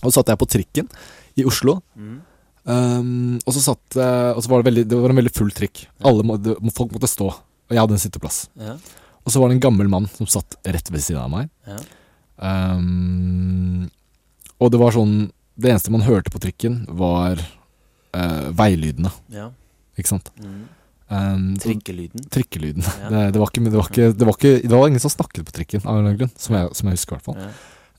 Og 0.00 0.08
så 0.08 0.16
satt 0.18 0.32
jeg 0.32 0.40
på 0.40 0.48
trikken 0.50 0.88
i 1.38 1.46
Oslo. 1.46 1.76
Mm. 1.94 2.18
Um, 2.70 3.38
og 3.46 3.54
så 3.56 3.62
satt 3.64 3.96
Og 3.96 4.38
så 4.44 4.50
var 4.50 4.60
det 4.60 4.66
veldig 4.68 4.82
Det 4.90 4.98
var 5.00 5.14
en 5.14 5.18
veldig 5.18 5.32
full 5.32 5.50
trikk. 5.54 5.84
Alle 6.06 6.26
må, 6.26 6.36
det, 6.42 6.58
Folk 6.76 6.92
måtte 6.94 7.10
stå. 7.10 7.30
Og 7.30 7.74
jeg 7.74 7.80
hadde 7.80 7.96
en 7.96 8.02
sitteplass. 8.02 8.42
Ja. 8.58 8.74
Og 9.22 9.32
så 9.32 9.40
var 9.40 9.50
det 9.50 9.58
en 9.58 9.64
gammel 9.64 9.90
mann 9.92 10.10
som 10.16 10.28
satt 10.30 10.58
rett 10.66 10.90
ved 10.90 11.04
siden 11.04 11.22
av 11.22 11.30
meg. 11.32 11.50
Ja. 11.68 11.78
Um, 12.40 13.86
og 14.58 14.72
det 14.72 14.80
var 14.80 14.94
sånn 14.96 15.14
Det 15.60 15.68
eneste 15.68 15.92
man 15.92 16.06
hørte 16.06 16.32
på 16.32 16.40
trikken, 16.42 16.82
var 16.88 17.42
eh, 18.14 18.50
veilydene. 18.56 19.12
ja. 19.34 19.50
Ikke 19.98 20.08
sant? 20.14 20.30
Mm. 20.40 20.60
Um, 21.10 21.56
Trikkelyden. 21.60 22.22
Trikkelyden. 22.30 22.84
Ja. 22.86 23.08
Det, 23.10 23.24
det, 23.34 23.40
var 23.42 23.50
ikke, 23.50 23.64
det, 23.66 23.74
var 23.76 23.88
ikke, 23.90 24.12
det, 24.14 24.26
var 24.28 24.36
ikke, 24.38 24.52
det 24.62 24.70
var 24.78 24.86
ingen 24.88 25.02
som 25.02 25.10
snakket 25.12 25.44
på 25.48 25.52
trikken, 25.56 25.82
av 25.84 25.90
en 25.90 25.98
eller 25.98 26.12
annen 26.14 26.20
grunn. 26.22 26.32
Som 26.38 26.56
jeg, 26.56 26.70
som 26.78 26.88
jeg 26.88 26.96
husker, 26.96 27.12
i 27.12 27.18
hvert 27.18 27.26
fall. 27.26 27.40
Ja. 27.42 27.50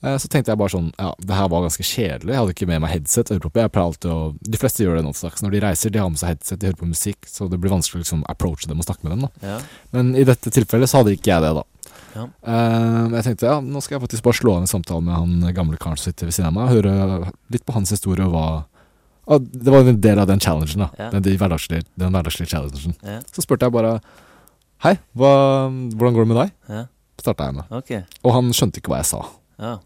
Eh, 0.02 0.16
Så 0.18 0.30
tenkte 0.32 0.50
jeg 0.50 0.58
bare 0.58 0.72
sånn 0.72 0.88
Ja, 0.98 1.12
det 1.20 1.36
her 1.36 1.50
var 1.52 1.62
ganske 1.66 1.84
kjedelig. 1.86 2.32
Jeg 2.32 2.40
hadde 2.40 2.54
ikke 2.56 2.68
med 2.72 2.82
meg 2.82 2.94
headset. 2.96 3.30
Jeg 3.30 3.52
pleier 3.52 3.82
alltid 3.84 4.08
å 4.10 4.16
De 4.40 4.58
fleste 4.58 4.82
gjør 4.82 4.98
det 4.98 5.04
nå 5.06 5.12
til 5.14 5.28
dags. 5.28 5.44
Når 5.44 5.54
de 5.54 5.60
reiser, 5.66 5.92
de 5.94 6.02
har 6.02 6.10
med 6.10 6.22
seg 6.22 6.32
headset, 6.32 6.58
de 6.58 6.70
hører 6.70 6.80
på 6.80 6.90
musikk, 6.90 7.28
så 7.30 7.50
det 7.52 7.60
blir 7.62 7.74
vanskelig 7.76 8.00
å 8.00 8.02
liksom 8.06 8.24
approache 8.32 8.72
dem 8.72 8.82
og 8.82 8.88
snakke 8.88 9.06
med 9.06 9.14
dem. 9.14 9.28
da 9.28 9.52
Ja. 9.52 9.60
Men 9.92 10.16
i 10.16 10.24
dette 10.26 10.50
tilfellet 10.50 10.90
så 10.90 11.02
hadde 11.02 11.14
ikke 11.14 11.30
jeg 11.36 11.44
det, 11.46 11.52
da. 11.60 11.64
Ja. 12.12 12.26
Uh, 12.44 13.12
jeg 13.14 13.24
tenkte 13.28 13.46
ja, 13.48 13.60
nå 13.64 13.80
skal 13.80 13.96
jeg 13.96 14.02
faktisk 14.08 14.24
bare 14.26 14.36
slå 14.36 14.56
av 14.56 14.64
en 14.64 14.68
samtale 14.68 15.00
med 15.04 15.14
han 15.16 15.54
gamle 15.56 15.78
karen 15.80 15.96
som 15.96 16.10
sitter 16.10 16.28
ved 16.28 16.34
siden 16.36 16.50
av 16.50 16.56
meg, 16.58 16.72
høre 16.74 17.30
litt 17.54 17.64
på 17.64 17.72
hans 17.76 17.92
historie 17.94 18.26
og 18.26 18.34
hva 18.34 18.48
og 19.26 19.46
Det 19.52 19.70
var 19.72 19.86
en 19.86 20.00
del 20.00 20.18
av 20.18 20.26
den 20.26 20.40
challengen, 20.40 20.84
da. 20.86 20.88
Ja. 20.98 21.10
Den, 21.14 21.22
de 21.22 21.36
hverdagslige, 21.38 21.84
den 21.98 22.10
hverdagslige 22.14 22.48
challengen. 22.50 22.94
Ja. 23.06 23.20
Så 23.32 23.44
spurte 23.44 23.68
jeg 23.68 23.72
bare 23.76 24.00
Hei, 24.82 24.96
hva, 25.14 25.30
hvordan 25.94 26.14
går 26.16 26.24
det 26.24 26.30
med 26.32 26.38
deg? 26.40 26.52
Ja. 26.68 26.80
Starta 27.22 27.44
jeg 27.46 27.54
med. 27.60 27.68
Okay. 27.70 28.00
Og 28.26 28.32
han 28.34 28.48
skjønte 28.56 28.80
ikke 28.82 28.90
hva 28.90 28.98
jeg 28.98 29.06
sa. 29.12 29.20
Ja. 29.62 29.76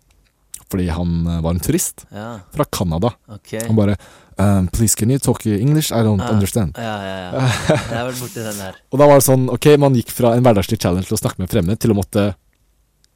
Fordi 0.72 0.86
han 0.88 1.10
eh, 1.28 1.40
var 1.44 1.52
en 1.52 1.60
turist 1.60 2.06
Ja. 2.10 2.38
fra 2.54 2.64
Canada. 2.64 3.10
Okay. 3.28 3.60
Han 3.68 3.76
bare 3.76 3.98
um, 4.40 4.66
Please, 4.72 4.96
can 4.96 5.10
you 5.12 5.18
talk 5.20 5.44
English? 5.46 5.92
I 5.92 6.00
don't 6.02 6.22
Ah. 6.24 6.32
understand. 6.32 6.72
Ja, 6.80 6.96
ja, 7.04 7.16
ja. 7.28 7.44
Jeg 7.92 7.98
har 7.98 8.08
vært 8.08 8.22
borti 8.24 8.40
den 8.42 8.58
der. 8.58 8.80
Og 8.90 8.98
da 8.98 9.06
var 9.06 9.20
det 9.20 9.26
sånn, 9.28 9.46
ok, 9.52 9.68
man 9.78 9.94
gikk 9.94 10.10
fra 10.16 10.32
en 10.34 10.42
hverdagslig 10.42 10.80
challenge 10.80 11.06
til 11.10 11.18
å 11.18 11.20
snakke 11.20 11.38
med 11.44 11.52
fremmede, 11.52 11.76
fremmed, 11.76 11.82
til 11.84 11.92
å 11.92 11.98
måtte 12.00 12.24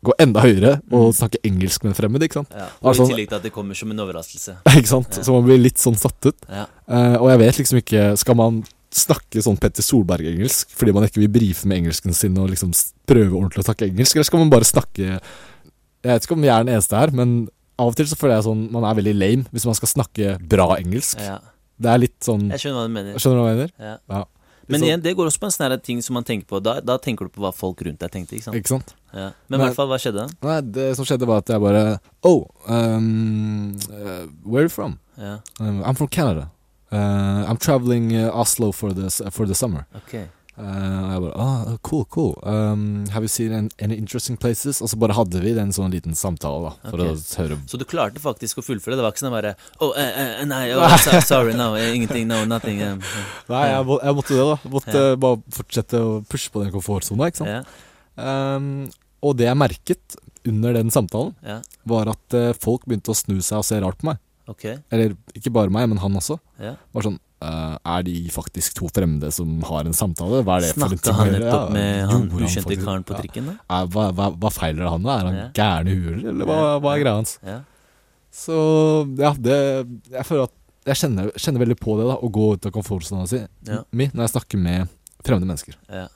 gå 0.03 0.13
enda 0.19 0.41
høyere 0.41 0.81
og 0.91 1.11
Mm. 1.11 1.17
snakke 1.19 1.39
engelsk 1.45 1.83
med 1.85 1.91
en 1.93 1.97
fremmed, 1.99 2.23
ikke 2.25 2.39
sant? 2.41 2.49
Ja. 2.57 2.69
Og 2.83 2.89
Altså- 2.95 3.05
i 3.05 3.13
tillegg 3.13 3.29
til 3.29 3.37
at 3.37 3.43
det 3.43 3.53
kommer 3.53 3.75
som 3.77 3.91
en 3.91 3.99
overraskelse. 3.99 4.57
ikke 4.81 4.89
sant? 4.89 5.17
Ja. 5.17 5.23
Så 5.23 5.33
man 5.33 5.45
blir 5.45 5.59
litt 5.61 5.77
sånn 5.79 5.97
satt 5.99 6.25
ut. 6.27 6.37
Ja. 6.49 6.67
Uh, 6.89 7.17
og 7.21 7.29
jeg 7.31 7.39
vet 7.39 7.59
liksom 7.61 7.79
ikke 7.83 8.17
Skal 8.19 8.35
man 8.35 8.65
snakke 8.91 9.39
sånn 9.45 9.59
Petter 9.61 9.83
Solberg-engelsk 9.83 10.71
fordi 10.75 10.93
man 10.93 11.05
ikke 11.05 11.21
vil 11.23 11.29
brife 11.29 11.65
med 11.67 11.79
engelsken 11.85 12.13
sin 12.15 12.37
og 12.39 12.49
liksom 12.51 12.73
prøve 13.07 13.31
ordentlig 13.39 13.63
å 13.63 13.69
snakke 13.69 13.87
engelsk, 13.93 14.17
eller 14.17 14.25
skal 14.25 14.41
man 14.41 14.51
bare 14.51 14.65
snakke 14.67 15.21
Jeg 16.03 16.11
vet 16.15 16.25
ikke 16.27 16.33
om 16.33 16.43
jeg 16.43 16.51
er 16.51 16.65
den 16.65 16.75
eneste 16.75 16.97
her, 16.99 17.11
men 17.13 17.49
av 17.79 17.89
og 17.93 17.97
til 17.97 18.07
så 18.07 18.17
føler 18.17 18.37
jeg 18.41 18.45
sånn 18.49 18.71
man 18.73 18.85
er 18.85 18.95
veldig 19.03 19.15
lame 19.21 19.45
hvis 19.53 19.65
man 19.69 19.75
skal 19.79 19.89
snakke 19.89 20.39
bra 20.49 20.77
engelsk. 20.81 21.21
ja. 21.21 21.39
Det 21.81 21.89
er 21.89 21.99
litt 22.03 22.19
sånn 22.21 22.51
Jeg 22.51 22.59
skjønner 22.61 22.77
hva 22.81 22.89
du 22.89 22.93
mener. 22.93 23.15
Skjønner 23.17 23.37
du 23.37 23.43
hva 23.45 23.53
jeg 23.55 23.57
mener? 23.57 23.71
Ja. 24.11 24.25
Men 24.71 24.83
igjen, 24.87 25.03
det 25.03 25.17
går 25.17 25.27
også 25.31 25.41
på 25.43 25.49
en 25.49 25.55
sånn 25.57 25.83
ting 25.83 26.03
som 26.03 26.15
man 26.15 26.25
tenker 26.25 26.47
på. 26.47 26.61
Da, 26.63 26.81
da 26.81 26.97
tenker 26.99 27.27
du 27.27 27.31
på 27.35 27.41
hva 27.45 27.53
folk 27.55 27.83
rundt 27.83 27.99
deg 28.01 28.11
tenkte. 28.11 28.37
ikke 28.37 28.45
sant? 28.49 28.57
Ikke 28.57 28.69
sant? 28.75 28.95
Ja. 29.13 29.31
Men 29.49 29.59
Men- 29.59 29.61
i 29.61 29.65
hvert 29.65 29.77
fall, 29.77 29.89
hva 29.89 29.99
skjedde? 29.99 30.29
Nei, 30.43 30.61
det 30.61 30.97
som 30.97 31.05
skjedde 31.05 31.27
var 31.27 31.39
at 31.39 31.49
jeg 31.49 31.61
bare 31.61 32.01
Oh, 32.23 32.47
um, 32.69 33.77
uh, 33.91 34.27
where 34.45 34.61
are 34.63 34.69
you 34.69 34.69
from? 34.69 34.99
Ja, 35.19 35.39
Um, 35.61 35.83
I'm 35.85 35.95
from 35.95 36.09
Canada. 36.09 36.51
Uh, 36.93 37.45
I'm 37.49 37.57
traveling 37.59 38.17
uh, 38.17 38.31
Oslo 38.35 38.73
for 38.73 38.93
the, 38.93 39.11
for 39.31 39.47
the 39.47 39.55
summer. 39.55 39.87
ok. 39.95 40.29
Uh, 40.61 41.01
og 41.01 41.11
jeg 41.15 41.21
bare 41.25 41.35
ah, 41.41 41.69
cool, 41.87 42.03
cool. 42.13 42.33
Um, 42.45 42.83
have 43.15 43.25
you 43.25 43.33
seen 43.33 43.55
an, 43.57 43.71
any 43.81 43.97
interesting 43.97 44.37
places? 44.37 44.83
Og 44.85 44.91
så 44.93 44.99
bare 45.01 45.17
hadde 45.17 45.41
vi 45.41 45.55
den 45.57 45.73
sånn 45.73 45.93
liten 45.95 46.17
samtale, 46.19 46.69
da. 46.69 46.91
For 46.91 47.01
okay. 47.01 47.17
å 47.17 47.41
høre 47.41 47.59
Så 47.71 47.81
du 47.81 47.87
klarte 47.89 48.21
faktisk 48.21 48.61
å 48.61 48.65
fullføre? 48.67 48.99
Det 48.99 49.07
var 49.07 49.15
ikke 49.15 49.25
sånn 49.25 49.33
bare 49.33 49.55
oh, 49.81 49.95
eh, 49.97 50.11
eh, 50.25 50.45
nei, 50.51 50.67
oh, 50.77 50.97
sorry, 51.31 51.55
no, 51.57 51.73
eh, 51.81 51.95
ingenting, 51.97 52.29
no, 52.29 52.43
nothing. 52.51 52.83
eh, 52.85 52.99
Nei, 53.53 53.63
jeg, 53.73 53.87
må, 53.89 54.01
jeg 54.05 54.19
måtte 54.21 54.37
det, 54.37 54.49
da. 54.53 54.73
Måtte 54.77 55.05
Ja. 55.07 55.15
bare 55.25 55.41
fortsette 55.57 56.03
å 56.05 56.19
pushe 56.29 56.53
på 56.53 56.65
den 56.65 56.75
komfortsona, 56.75 57.31
ikke 57.31 57.43
sant. 57.45 57.79
Um, 58.21 58.69
og 59.25 59.39
det 59.41 59.49
jeg 59.49 59.59
merket 59.59 60.21
under 60.49 60.77
den 60.77 60.93
samtalen, 60.93 61.33
ja, 61.45 61.61
var 61.89 62.13
at 62.13 62.37
uh, 62.37 62.51
folk 62.61 62.85
begynte 62.89 63.13
å 63.13 63.17
snu 63.17 63.39
seg 63.41 63.61
og 63.61 63.67
se 63.69 63.81
rart 63.81 64.01
på 64.01 64.11
meg. 64.11 64.21
Okay. 64.51 64.81
Eller 64.93 65.15
ikke 65.37 65.53
bare 65.55 65.73
meg, 65.73 65.89
men 65.93 66.01
han 66.03 66.17
også. 66.19 66.41
Ja. 66.61 66.75
Var 66.97 67.07
sånn 67.07 67.21
eh, 67.43 67.77
Er 67.97 68.03
de 68.07 68.15
faktisk 68.31 68.75
to 68.79 68.89
fremmede 68.93 69.31
som 69.33 69.63
har 69.69 69.85
en 69.89 69.93
samtale? 69.97 70.43
Hva 70.45 70.59
er 70.59 70.67
det 70.67 70.75
for 70.77 70.89
Snakka 70.89 71.11
å 71.11 71.17
han 71.21 71.33
nettopp 71.35 71.67
Ja, 71.69 71.73
med 71.75 72.09
han 72.11 72.29
ukjente 72.31 72.77
karen 72.85 73.05
på 73.05 73.17
trikken, 73.21 73.47
da? 73.51 73.57
Ja. 73.71 73.81
hva, 73.87 74.07
hva, 74.13 74.31
hva 74.37 74.51
feiler 74.55 74.89
han 74.89 75.03
da? 75.03 75.19
Er 75.19 75.25
han 75.31 75.35
Ja. 75.41 75.49
gæren 75.61 75.89
i 75.89 75.97
huet, 75.97 76.25
eller 76.35 76.45
hva, 76.47 76.61
hva 76.81 76.95
er 76.97 77.03
greia 77.05 77.15
hans? 77.21 77.39
Så 78.31 78.57
ja, 79.19 79.33
det 79.35 79.59
Jeg 80.13 80.25
føler 80.29 80.45
at 80.49 80.57
jeg 80.87 80.97
kjenner, 80.97 81.31
kjenner 81.37 81.61
veldig 81.61 81.77
på 81.81 81.97
det, 81.99 82.07
da, 82.09 82.15
å 82.17 82.31
gå 82.33 82.45
ut 82.55 82.67
av 82.67 82.73
komfortsonen 82.73 83.29
si 83.29 83.41
Ja. 83.69 83.83
mi 83.93 84.07
når 84.15 84.23
jeg 84.29 84.33
snakker 84.37 84.59
med 84.59 84.89
fremmede 85.25 85.47
mennesker. 85.51 85.75
ja. 85.91 86.07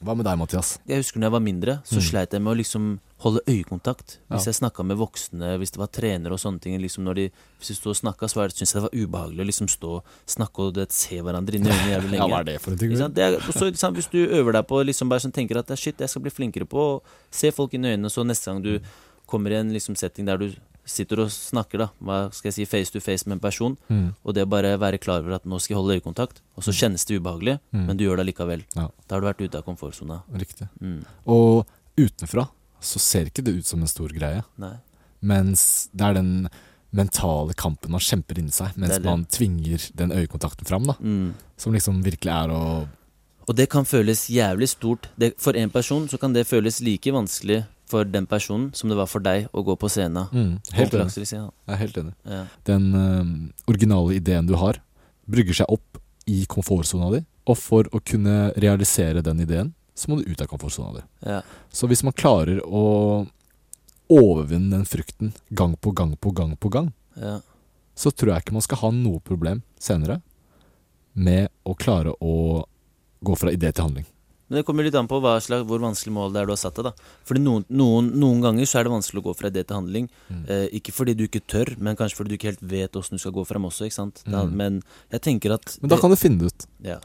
Hva 0.00 0.14
med 0.16 0.24
deg, 0.24 0.38
Mathias? 0.40 0.78
Jeg 0.88 1.02
husker 1.02 1.20
når 1.20 1.26
jeg 1.28 1.32
var 1.34 1.42
mindre, 1.44 1.72
så 1.84 1.96
Mm. 2.00 2.04
sleit 2.08 2.30
jeg 2.32 2.40
med 2.40 2.52
å 2.54 2.56
liksom 2.56 3.00
holde 3.20 3.40
øyekontakt. 3.46 4.16
Ja. 4.30 4.36
Hvis 4.36 4.46
jeg 4.46 4.54
snakka 4.54 4.84
med 4.84 4.96
voksne, 4.96 5.58
hvis 5.60 5.72
det 5.72 5.76
var 5.78 5.88
trenere 5.88 6.32
og 6.32 6.38
sånne 6.40 6.60
ting. 6.60 6.80
Liksom 6.80 7.04
når 7.04 7.14
de, 7.14 7.30
hvis 7.60 7.68
de 7.68 7.74
sto 7.74 7.90
og 7.90 7.96
snakka, 7.96 8.24
så 8.32 8.40
syntes 8.48 8.72
jeg 8.72 8.80
det 8.80 8.86
var 8.88 8.96
ubehagelig 8.96 9.44
å 9.44 9.48
liksom 9.50 9.68
stå 9.68 10.02
snakke 10.26 10.58
og 10.64 10.86
se 10.88 11.20
hverandre 11.20 11.54
inn 11.54 11.66
i 11.66 11.68
øynene 11.68 11.92
jævlig 12.00 12.16
Ja, 12.22 12.26
hva 12.28 12.40
er 12.40 12.44
det 12.44 12.60
for 12.62 12.72
en 12.72 12.78
ting? 12.78 12.90
Det 12.96 13.18
er, 13.18 13.36
også, 13.44 13.68
liksom. 13.70 13.94
Hvis 13.94 14.10
du 14.10 14.26
øver 14.26 14.52
deg 14.52 14.66
på 14.66 14.80
liksom 14.86 15.08
bare 15.10 15.20
sånn 15.20 15.32
tenker 15.36 15.58
at 15.58 15.68
shit, 15.78 15.98
jeg 16.00 16.08
skal 16.08 16.22
bli 16.22 16.30
flinkere 16.32 16.64
på 16.66 16.78
å 16.80 17.02
se 17.30 17.50
folk 17.52 17.74
inn 17.74 17.84
i 17.84 17.92
øynene, 17.96 18.08
så 18.08 18.24
neste 18.24 18.46
gang 18.46 18.62
du 18.62 18.80
kommer 19.28 19.52
i 19.52 19.60
en 19.60 19.70
liksom 19.70 19.94
setting 19.96 20.24
der 20.24 20.38
du 20.38 20.54
sitter 20.90 21.20
og 21.24 21.30
snakker, 21.30 21.78
da, 21.78 21.88
hva 22.02 22.18
skal 22.34 22.50
jeg 22.50 22.54
si, 22.58 22.64
face 22.66 22.90
to 22.92 23.00
face 23.00 23.26
med 23.26 23.36
en 23.38 23.40
person, 23.40 23.76
Mm. 23.88 24.14
og 24.24 24.34
det 24.34 24.44
å 24.46 24.48
bare 24.50 24.76
være 24.78 24.98
klar 25.00 25.20
over 25.22 25.34
at 25.34 25.44
nå 25.44 25.58
skal 25.60 25.74
jeg 25.76 25.82
holde 25.82 26.00
øyekontakt, 26.00 26.40
og 26.56 26.62
så 26.62 26.72
kjennes 26.72 27.04
det 27.06 27.20
ubehagelig, 27.20 27.58
Mm. 27.72 27.86
men 27.86 27.96
du 27.96 28.04
gjør 28.04 28.16
det 28.18 28.26
likevel. 28.34 28.64
Ja. 28.76 28.88
Da 29.08 29.14
har 29.16 29.20
du 29.20 29.26
vært 29.28 29.44
ute 29.48 29.58
av 29.58 29.64
komfortsona. 29.64 30.22
Riktig. 30.34 30.68
Mm. 30.80 31.04
Og 31.26 31.66
utenfra 31.96 32.48
så 32.80 32.98
ser 32.98 33.26
ikke 33.26 33.44
det 33.44 33.56
ut 33.58 33.66
som 33.66 33.80
en 33.80 33.86
stor 33.86 34.08
greie, 34.08 34.42
Nei. 34.58 34.76
mens 35.22 35.88
det 35.94 36.00
er 36.06 36.14
den 36.14 36.48
mentale 36.92 37.54
kampen 37.54 37.90
man 37.92 38.00
kjemper 38.02 38.38
inni 38.38 38.50
seg, 38.50 38.72
mens 38.76 38.94
Det 38.96 39.02
det. 39.02 39.04
man 39.10 39.24
tvinger 39.26 39.90
den 39.94 40.10
øyekontakten 40.10 40.66
fram, 40.66 40.84
da. 40.86 40.94
Mm. 40.94 41.34
Som 41.56 41.72
liksom 41.72 42.02
virkelig 42.02 42.32
er 42.32 42.48
å 42.50 42.88
Og 43.48 43.56
det 43.56 43.68
kan 43.68 43.84
føles 43.84 44.28
jævlig 44.30 44.68
stort. 44.68 45.08
Det, 45.18 45.34
for 45.40 45.56
en 45.56 45.70
person 45.70 46.06
så 46.08 46.18
kan 46.20 46.32
det 46.32 46.46
føles 46.46 46.80
like 46.80 47.10
vanskelig 47.10 47.66
for 47.90 48.06
den 48.06 48.26
personen 48.30 48.70
som 48.76 48.88
det 48.92 48.96
var 48.98 49.08
for 49.10 49.22
deg 49.24 49.48
å 49.52 49.64
gå 49.66 49.74
på 49.80 49.90
scenen. 49.90 50.28
mm, 50.30 50.52
Helt 50.78 50.94
enig. 50.94 51.16
Jeg 51.26 51.50
er 51.74 51.80
helt 51.80 51.98
enig. 52.00 52.14
Ja. 52.24 52.44
Den 52.68 52.86
uh, 52.94 53.24
originale 53.70 54.14
ideen 54.16 54.46
du 54.48 54.54
har, 54.60 54.78
brygger 55.30 55.60
seg 55.62 55.70
opp 55.74 55.98
i 56.30 56.44
komfortsona 56.50 57.10
di, 57.16 57.24
og 57.50 57.58
for 57.58 57.88
å 57.90 58.00
kunne 58.06 58.52
realisere 58.62 59.22
den 59.26 59.40
ideen, 59.42 59.72
så 59.98 60.08
må 60.12 60.20
du 60.20 60.30
ut 60.30 60.40
av 60.40 60.48
komfortsona 60.52 61.00
di. 61.00 61.04
Ja. 61.26 61.40
Så 61.74 61.88
hvis 61.90 62.04
man 62.06 62.14
klarer 62.16 62.60
å 62.64 63.26
overvinne 64.10 64.72
den 64.78 64.86
frykten 64.88 65.32
gang 65.54 65.76
på 65.78 65.92
gang 65.94 66.16
på 66.16 66.32
gang 66.34 66.56
på 66.56 66.70
gang, 66.72 66.92
Ja. 67.16 67.40
så 67.94 68.10
tror 68.10 68.32
jeg 68.34 68.42
ikke 68.44 68.52
man 68.56 68.62
skal 68.62 68.78
ha 68.78 68.90
noe 68.90 69.20
problem 69.20 69.62
senere 69.78 70.20
med 71.14 71.48
å 71.66 71.74
klare 71.76 72.14
å 72.22 72.64
gå 73.22 73.36
fra 73.36 73.50
idé 73.52 73.72
til 73.74 73.84
handling. 73.84 74.06
Men 74.50 74.58
det 74.58 74.64
kommer 74.66 74.82
litt 74.82 74.96
an 74.98 75.06
på 75.06 75.20
hva 75.22 75.36
slags, 75.40 75.62
hvor 75.64 75.78
vanskelig 75.78 76.12
mål 76.12 76.32
det 76.34 76.40
er 76.42 76.46
du 76.46 76.52
har 76.52 76.58
satt 76.58 76.74
deg. 76.74 76.84
da 76.90 76.92
Fordi 77.24 77.40
noen, 77.40 77.64
noen, 77.70 78.10
noen 78.18 78.40
ganger 78.42 78.66
så 78.66 78.80
er 78.80 78.84
det 78.88 78.92
vanskelig 78.92 79.22
å 79.22 79.26
gå 79.30 79.36
fra 79.38 79.48
idé 79.48 79.62
til 79.64 79.76
handling. 79.78 80.08
Mm. 80.28 80.44
Eh, 80.50 80.66
ikke 80.80 80.92
fordi 80.92 81.14
du 81.14 81.22
ikke 81.28 81.40
tør, 81.46 81.76
men 81.78 81.94
kanskje 81.96 82.16
fordi 82.18 82.28
du 82.30 82.34
ikke 82.36 82.50
helt 82.50 82.60
vet 82.66 82.92
åssen 82.98 83.14
du 83.14 83.18
skal 83.22 83.32
gå 83.32 83.46
fram 83.46 83.62
også. 83.70 83.86
Ikke 83.86 83.94
sant? 84.00 84.22
Da, 84.26 84.42
Mm. 84.44 84.52
Men 84.56 84.82
jeg 85.12 85.20
tenker 85.22 85.54
at 85.54 85.78
Men 85.80 85.88
da 85.88 85.94
det- 85.96 86.00
kan 86.02 86.10
du 86.10 86.16
finne 86.16 86.38
det 86.38 86.46
ut. 86.52 86.66
Ja, 86.82 86.98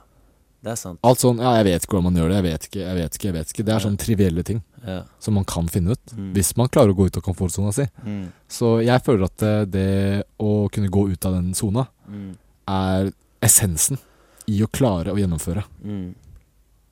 det 0.64 0.72
er 0.72 0.76
sant. 0.76 1.00
Alt 1.04 1.20
sånn 1.20 1.38
'ja, 1.38 1.54
jeg 1.62 1.66
vet 1.66 1.82
ikke 1.86 1.94
hvordan 1.94 2.04
man 2.04 2.16
gjør 2.16 2.30
det', 2.30 2.36
'jeg 2.36 2.44
vet 2.44 2.62
ikke', 2.66 2.82
'jeg 2.82 2.96
vet 2.96 3.14
ikke', 3.14 3.24
jeg 3.26 3.34
vet 3.34 3.48
ikke. 3.54 3.66
Det 3.66 3.70
er 3.70 3.80
Ja. 3.80 3.86
sånne 3.90 3.98
trivielle 3.98 4.44
ting 4.44 4.64
Ja. 4.88 5.04
som 5.20 5.34
man 5.36 5.44
kan 5.46 5.68
finne 5.68 5.92
ut. 5.92 6.06
Mm. 6.18 6.34
Hvis 6.34 6.58
man 6.58 6.68
klarer 6.68 6.90
å 6.94 6.96
gå 6.98 7.06
ut 7.06 7.18
av 7.18 7.24
komfortsona 7.24 7.72
si. 7.74 7.86
Mm. 8.04 8.32
Så 8.50 8.84
jeg 8.84 9.04
føler 9.04 9.24
at 9.26 9.44
eh, 9.44 9.66
det 9.66 10.24
å 10.40 10.68
kunne 10.72 10.90
gå 10.90 11.12
ut 11.12 11.26
av 11.26 11.34
den 11.34 11.54
sona 11.54 11.88
Mm. 12.10 12.36
er 12.68 13.12
essensen 13.42 14.00
i 14.48 14.62
å 14.62 14.68
klare 14.68 15.08
å 15.14 15.18
gjennomføre. 15.18 15.64
Mm. 15.84 16.16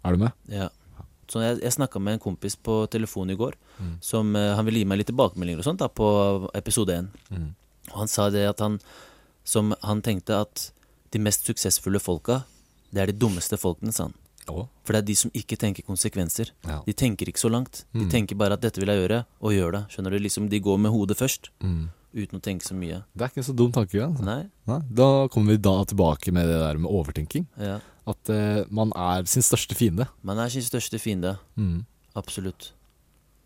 Er 0.04 0.12
du 0.12 0.18
med? 0.18 0.32
Ja. 0.50 0.70
Så 1.28 1.40
jeg, 1.42 1.62
jeg 1.64 1.72
snakka 1.74 2.00
med 2.02 2.14
en 2.14 2.20
kompis 2.20 2.56
på 2.56 2.88
telefon 2.92 3.30
i 3.32 3.36
går, 3.36 3.54
Mm. 3.82 3.98
som 4.02 4.36
eh, 4.36 4.56
han 4.56 4.66
ville 4.66 4.80
gi 4.80 4.86
meg 4.86 4.98
litt 5.00 5.08
tilbakemeldinger 5.08 5.60
og 5.60 5.66
sånt 5.66 5.80
da, 5.80 5.88
på 5.88 6.50
episode 6.54 6.90
én. 6.94 7.08
Mm. 7.32 7.56
Og 7.92 7.98
han 8.04 8.08
sa 8.08 8.30
det 8.30 8.48
at 8.50 8.60
han 8.60 8.80
Som 9.46 9.74
han 9.84 10.02
tenkte 10.02 10.40
at 10.40 10.72
de 11.12 11.20
mest 11.20 11.44
suksessfulle 11.46 12.00
folka, 12.00 12.46
det 12.94 13.02
er 13.02 13.06
de 13.12 13.18
dummeste 13.26 13.58
folkene, 13.60 13.92
sa 13.92 14.04
han. 14.06 14.14
Å? 14.48 14.70
For 14.86 14.94
det 14.94 15.02
er 15.02 15.06
de 15.10 15.16
som 15.16 15.32
ikke 15.32 15.58
tenker 15.60 15.84
konsekvenser. 15.84 16.52
Ja. 16.66 16.78
De 16.86 16.94
tenker 16.94 17.28
ikke 17.28 17.40
så 17.44 17.50
langt. 17.52 17.84
De 17.94 18.06
Mm. 18.06 18.10
tenker 18.10 18.36
bare 18.38 18.54
at 18.54 18.62
'dette 18.62 18.80
vil 18.80 18.88
jeg 18.88 19.10
gjøre', 19.10 19.26
og 19.42 19.52
gjør 19.52 19.72
det. 19.74 19.82
Skjønner 19.90 20.12
du? 20.12 20.20
Liksom 20.20 20.50
De 20.50 20.60
går 20.62 20.78
med 20.80 20.92
hodet 20.92 21.18
først, 21.18 21.50
Mm. 21.62 21.90
uten 22.16 22.40
å 22.40 22.42
tenke 22.42 22.64
så 22.64 22.74
mye. 22.74 23.04
Det 23.18 23.22
er 23.22 23.28
ikke 23.28 23.38
en 23.38 23.44
så 23.44 23.56
dum 23.56 23.72
tankegang. 23.74 24.14
Altså. 24.16 24.24
Nei? 24.26 24.50
Nei. 24.66 24.80
Da 24.94 25.28
kommer 25.28 25.48
vi 25.52 25.58
da 25.58 25.84
tilbake 25.84 26.32
med 26.32 26.46
det 26.48 26.60
der 26.60 26.78
med 26.78 26.90
overtenking. 26.92 27.48
Ja. 27.60 27.80
At 28.10 28.30
uh, 28.34 28.64
man 28.74 28.92
er 29.00 29.24
sin 29.32 29.46
største 29.46 29.76
fiende. 29.80 30.10
Man 30.28 30.40
er 30.44 30.50
sin 30.52 30.66
største 30.66 31.00
fiende. 31.00 31.38
Mm. 31.56 31.86
Absolutt. 32.20 32.72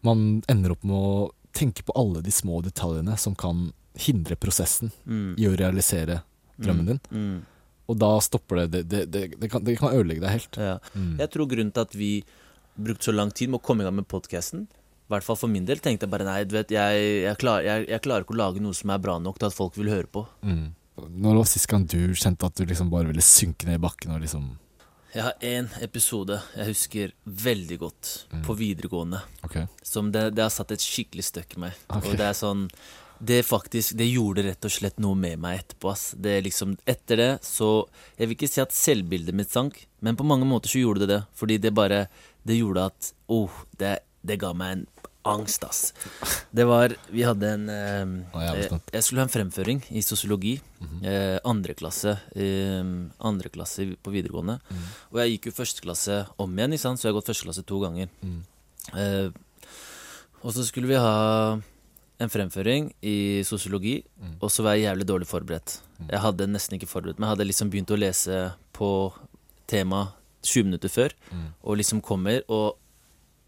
Man 0.05 0.41
ender 0.49 0.73
opp 0.73 0.83
med 0.87 0.95
å 0.97 1.11
tenke 1.57 1.83
på 1.85 1.93
alle 1.97 2.21
de 2.25 2.31
små 2.33 2.61
detaljene 2.65 3.17
som 3.17 3.35
kan 3.37 3.69
hindre 3.97 4.35
prosessen 4.37 4.91
Mm. 5.05 5.35
i 5.41 5.45
å 5.49 5.55
realisere 5.57 6.19
drømmen 6.61 6.85
din. 6.91 6.99
Mm. 7.11 7.37
Og 7.87 7.97
da 7.97 8.09
stopper 8.21 8.63
det. 8.63 8.67
Det, 8.73 8.81
det, 8.89 9.05
det, 9.13 9.21
det, 9.41 9.49
kan, 9.49 9.63
det 9.63 9.77
kan 9.79 9.93
ødelegge 9.95 10.21
deg 10.25 10.35
helt. 10.35 10.57
Ja. 10.59 10.75
Mm. 10.93 11.15
Jeg 11.21 11.31
tror 11.33 11.47
grunnen 11.49 11.71
til 11.73 11.85
at 11.87 11.95
vi 11.97 12.11
brukte 12.77 13.07
så 13.09 13.13
lang 13.15 13.31
tid 13.33 13.49
med 13.49 13.61
å 13.61 13.65
komme 13.65 13.81
i 13.81 13.87
gang 13.87 13.95
med 13.97 14.05
podkasten, 14.09 14.67
i 15.07 15.09
hvert 15.13 15.23
fall 15.23 15.37
for 15.39 15.49
min 15.49 15.65
del, 15.65 15.79
tenkte 15.79 16.03
jeg 16.05 16.11
bare 16.11 16.25
nei, 16.27 16.41
du 16.45 16.57
vet, 16.57 16.69
jeg, 16.75 17.05
jeg, 17.23 17.37
klar, 17.39 17.63
jeg, 17.65 17.85
jeg 17.87 18.01
klarer 18.03 18.25
ikke 18.25 18.35
å 18.35 18.41
lage 18.41 18.61
noe 18.61 18.75
som 18.75 18.91
er 18.91 18.99
bra 19.01 19.15
nok 19.23 19.39
til 19.39 19.47
at 19.47 19.55
folk 19.55 19.77
vil 19.79 19.89
høre 19.89 20.09
på. 20.11 20.25
Mm. 20.43 20.65
Når 20.97 21.35
var 21.37 21.45
sist 21.45 21.67
gang 21.69 21.85
du 21.85 22.13
kjente 22.17 22.45
at 22.47 22.55
du 22.57 22.65
liksom 22.65 22.89
bare 22.89 23.07
ville 23.11 23.21
synke 23.25 23.67
ned 23.67 23.75
i 23.79 23.83
bakken 23.83 24.15
og 24.15 24.21
liksom 24.23 24.55
Jeg 25.13 25.23
har 25.23 25.33
én 25.41 25.67
episode 25.81 26.41
jeg 26.55 26.67
husker 26.67 27.11
veldig 27.25 27.77
godt, 27.79 28.25
Mm. 28.33 28.43
på 28.45 28.55
videregående. 28.57 29.21
Okay. 29.43 29.67
Som 29.83 30.11
det, 30.11 30.33
det 30.35 30.41
har 30.43 30.49
satt 30.53 30.71
et 30.71 30.79
skikkelig 30.83 31.23
støkk 31.23 31.55
i 31.57 31.59
meg. 31.59 31.73
Okay. 31.89 32.11
Og 32.11 32.17
det 32.17 32.25
er 32.27 32.33
sånn 32.33 32.69
Det 33.19 33.39
faktisk 33.45 33.95
Det 33.97 34.05
gjorde 34.13 34.43
rett 34.45 34.65
og 34.65 34.69
slett 34.71 34.99
noe 34.99 35.15
med 35.15 35.39
meg 35.39 35.59
etterpå, 35.63 35.89
ass. 35.91 36.11
Det 36.17 36.43
liksom 36.43 36.77
Etter 36.85 37.15
det 37.17 37.31
så 37.41 37.87
Jeg 38.17 38.27
vil 38.27 38.35
ikke 38.37 38.49
si 38.51 38.61
at 38.61 38.71
selvbildet 38.75 39.33
mitt 39.33 39.49
sank, 39.49 39.87
men 40.01 40.15
på 40.15 40.25
mange 40.27 40.45
måter 40.45 40.69
så 40.69 40.79
gjorde 40.83 40.99
det 41.07 41.09
det. 41.15 41.23
Fordi 41.33 41.57
det 41.57 41.73
bare 41.73 42.07
Det 42.45 42.59
gjorde 42.59 42.85
at 42.85 43.13
Oh, 43.29 43.49
det, 43.77 43.99
det 44.23 44.37
ga 44.39 44.53
meg 44.53 44.71
en 44.71 44.87
angst, 45.33 45.63
ass. 45.67 45.93
Det 46.53 46.65
var 46.67 46.95
Vi 47.11 47.21
hadde 47.27 47.49
en 47.53 47.69
eh, 47.69 48.05
jeg 48.33 48.47
er 48.67 48.73
eh. 48.75 48.79
Jeg 48.93 49.03
skulle 49.03 49.23
ha 49.23 49.27
en 49.27 49.33
fremføring 49.33 49.81
i 49.91 50.01
sosiologi. 50.05 50.55
eh, 51.03 51.37
andre 51.45 51.73
klasse 51.73 52.17
eh, 52.35 52.83
Andre 53.19 53.49
klasse 53.49 53.87
på 54.03 54.11
videregående. 54.13 54.59
Mm. 54.69 54.83
Og 55.13 55.19
jeg 55.23 55.31
gikk 55.37 55.49
jo 55.51 55.57
første 55.63 55.81
klasse 55.81 56.19
om 56.37 56.53
igjen, 56.57 56.73
ikke 56.77 56.85
sant? 56.85 56.99
så 56.99 57.07
jeg 57.07 57.13
har 57.13 57.19
gått 57.21 57.31
første 57.33 57.47
klasse 57.49 57.65
to 57.65 57.79
ganger. 57.83 58.09
Mm. 58.21 58.43
Eh, 58.93 59.29
og 60.43 60.53
så 60.53 60.63
skulle 60.67 60.87
vi 60.87 60.95
ha 61.01 61.57
en 62.19 62.29
fremføring 62.33 62.91
i 63.05 63.43
sosiologi, 63.45 64.03
Mm. 64.17 64.37
og 64.41 64.49
så 64.49 64.63
var 64.63 64.73
jeg 64.75 64.87
jævlig 64.89 65.05
dårlig 65.05 65.27
forberedt. 65.29 65.79
Jeg 66.09 66.19
hadde 66.19 66.47
nesten 66.49 66.79
ikke 66.79 66.87
forberedt 66.89 67.19
meg. 67.19 67.27
Jeg 67.29 67.35
hadde 67.35 67.45
liksom 67.51 67.69
begynt 67.69 67.91
å 67.93 67.97
lese 67.99 68.53
på 68.73 69.13
tema 69.67 70.13
20 70.41 70.63
minutter 70.65 70.89
før, 70.89 71.13
og 71.63 71.77
liksom 71.77 72.01
kommer 72.01 72.41
og 72.49 72.77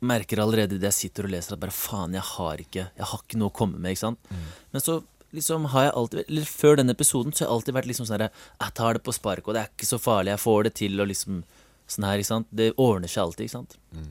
merker 0.02 0.40
allerede 0.44 0.78
idet 0.78 0.92
jeg 0.94 0.98
sitter 1.12 1.28
og 1.28 1.34
leser 1.34 1.56
at 1.56 1.62
bare 1.62 1.76
faen, 1.76 2.14
jeg 2.16 2.24
har 2.24 2.62
ikke 2.64 2.84
Jeg 2.86 3.08
har 3.12 3.24
ikke 3.24 3.40
noe 3.42 3.52
å 3.52 3.56
komme 3.56 3.80
med, 3.80 3.92
ikke 3.92 4.06
sant. 4.06 4.30
Mm. 4.32 4.46
Men 4.76 4.86
så 4.86 5.00
liksom 5.36 5.66
har 5.74 5.90
jeg 5.90 5.96
alltid 6.02 6.24
Eller 6.28 6.48
før 6.50 6.80
den 6.80 6.90
episoden 6.90 7.34
så 7.34 7.44
har 7.44 7.50
jeg 7.50 7.56
alltid 7.58 7.78
vært 7.80 7.90
liksom 7.92 8.08
sånn 8.08 8.18
herre 8.18 8.32
Jeg 8.62 8.74
tar 8.80 8.98
det 8.98 9.04
på 9.04 9.14
spark, 9.14 9.48
og 9.48 9.54
det 9.58 9.62
er 9.66 9.74
ikke 9.74 9.90
så 9.92 10.00
farlig, 10.02 10.34
jeg 10.34 10.46
får 10.46 10.64
det 10.70 10.74
til, 10.80 11.00
og 11.00 11.12
liksom 11.12 11.44
sånn 11.90 12.06
her, 12.06 12.22
ikke 12.22 12.30
sant. 12.30 12.50
Det 12.54 12.72
ordner 12.78 13.10
seg 13.10 13.24
alltid, 13.24 13.48
ikke 13.48 13.58
sant. 13.58 13.78
Mm. 13.98 14.10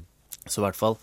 Så 0.49 0.59
i 0.61 0.65
hvert 0.67 0.79
fall 0.79 0.97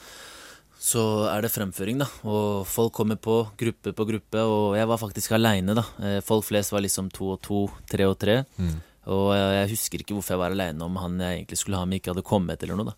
så 0.86 1.02
er 1.32 1.42
det 1.42 1.50
fremføring, 1.54 1.98
da. 2.02 2.06
Og 2.30 2.66
folk 2.70 2.94
kommer 2.94 3.18
på, 3.18 3.40
gruppe 3.58 3.94
på 3.96 4.06
gruppe. 4.06 4.42
Og 4.44 4.76
jeg 4.78 4.90
var 4.92 5.00
faktisk 5.02 5.32
aleine, 5.38 5.74
da. 5.78 5.86
Eh, 6.04 6.18
Folk 6.26 6.46
flest 6.46 6.74
var 6.76 6.84
liksom 6.86 7.08
to 7.16 7.32
og 7.34 7.40
to, 7.42 7.62
tre 7.90 8.06
og 8.06 8.18
tre. 8.22 8.42
Mm. 8.60 8.76
Og 9.16 9.32
jeg 9.34 9.72
husker 9.72 10.02
ikke 10.04 10.18
hvorfor 10.18 10.36
jeg 10.36 10.42
var 10.44 10.54
aleine, 10.54 10.86
om 10.86 11.00
han 11.02 11.18
jeg 11.22 11.40
egentlig 11.40 11.58
skulle 11.62 11.80
ha 11.80 11.88
med, 11.90 12.02
ikke 12.02 12.14
hadde 12.14 12.26
kommet, 12.28 12.62
eller 12.62 12.78
noe, 12.78 12.92
da. 12.92 12.96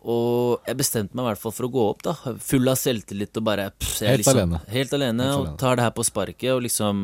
Og 0.00 0.64
jeg 0.64 0.78
bestemte 0.80 1.16
meg 1.16 1.26
i 1.26 1.28
hvert 1.28 1.42
fall 1.42 1.52
for 1.52 1.68
å 1.68 1.72
gå 1.72 1.86
opp, 1.90 2.04
da. 2.06 2.14
Full 2.40 2.72
av 2.72 2.78
selvtillit 2.80 3.36
og 3.36 3.44
bare 3.44 3.66
pff, 3.74 3.98
jeg 4.00 4.14
Helt 4.14 4.22
liksom, 4.22 4.38
alene. 4.38 4.60
Helt 4.72 4.94
alene. 4.96 5.26
Helt 5.28 5.50
og 5.50 5.58
tar 5.60 5.76
det 5.76 5.84
her 5.84 5.92
på 5.96 6.06
sparket, 6.08 6.52
og 6.54 6.62
liksom 6.64 7.02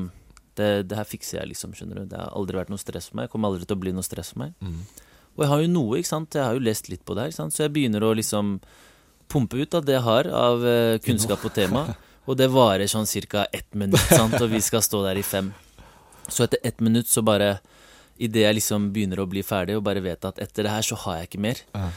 det, 0.56 0.70
det 0.88 0.96
her 0.96 1.08
fikser 1.08 1.42
jeg, 1.42 1.50
liksom, 1.52 1.74
skjønner 1.76 2.00
du. 2.00 2.06
Det 2.14 2.20
har 2.20 2.32
aldri 2.32 2.56
vært 2.56 2.72
noe 2.72 2.80
stress 2.80 3.10
for 3.10 3.20
meg. 3.20 3.28
Kommer 3.32 3.52
aldri 3.52 3.68
til 3.68 3.76
å 3.76 3.82
bli 3.82 3.92
noe 3.92 4.06
stress 4.06 4.32
for 4.32 4.46
meg. 4.46 4.56
Mm. 4.64 4.80
Og 5.36 5.44
jeg 5.44 5.52
har 5.52 5.62
jo 5.66 5.70
noe, 5.74 6.00
ikke 6.00 6.12
sant. 6.14 6.38
Jeg 6.38 6.48
har 6.48 6.56
jo 6.56 6.64
lest 6.64 6.88
litt 6.88 7.04
på 7.04 7.16
det 7.16 7.26
her, 7.26 7.34
ikke 7.34 7.42
sant. 7.42 7.56
Så 7.56 7.66
jeg 7.66 7.74
begynner 7.76 8.06
å 8.06 8.14
liksom 8.16 8.56
pumpe 9.28 9.60
ut 9.60 9.76
av 9.76 9.84
det 9.84 9.98
jeg 9.98 10.06
har 10.06 10.30
av 10.32 10.64
uh, 10.64 10.96
kunnskap 11.04 11.44
og 11.44 11.52
tema. 11.56 11.86
Og 12.26 12.34
det 12.34 12.48
varer 12.50 12.88
sånn 12.90 13.06
ca. 13.30 13.44
ett 13.54 13.74
minutt, 13.78 14.02
sant, 14.10 14.34
og 14.40 14.50
vi 14.50 14.58
skal 14.58 14.82
stå 14.82 15.04
der 15.04 15.20
i 15.20 15.22
fem. 15.22 15.52
Så 16.26 16.42
etter 16.42 16.58
ett 16.66 16.80
minutt 16.82 17.06
så 17.06 17.22
bare 17.22 17.60
Idet 18.16 18.46
jeg 18.46 18.56
liksom 18.56 18.88
begynner 18.94 19.20
å 19.20 19.26
bli 19.28 19.42
ferdig 19.44 19.74
og 19.76 19.82
bare 19.84 20.00
vet 20.00 20.24
at 20.24 20.38
etter 20.40 20.64
det 20.64 20.70
her 20.72 20.84
så 20.86 20.96
har 21.02 21.18
jeg 21.18 21.28
ikke 21.28 21.40
mer. 21.44 21.58
Ja. 21.76 21.90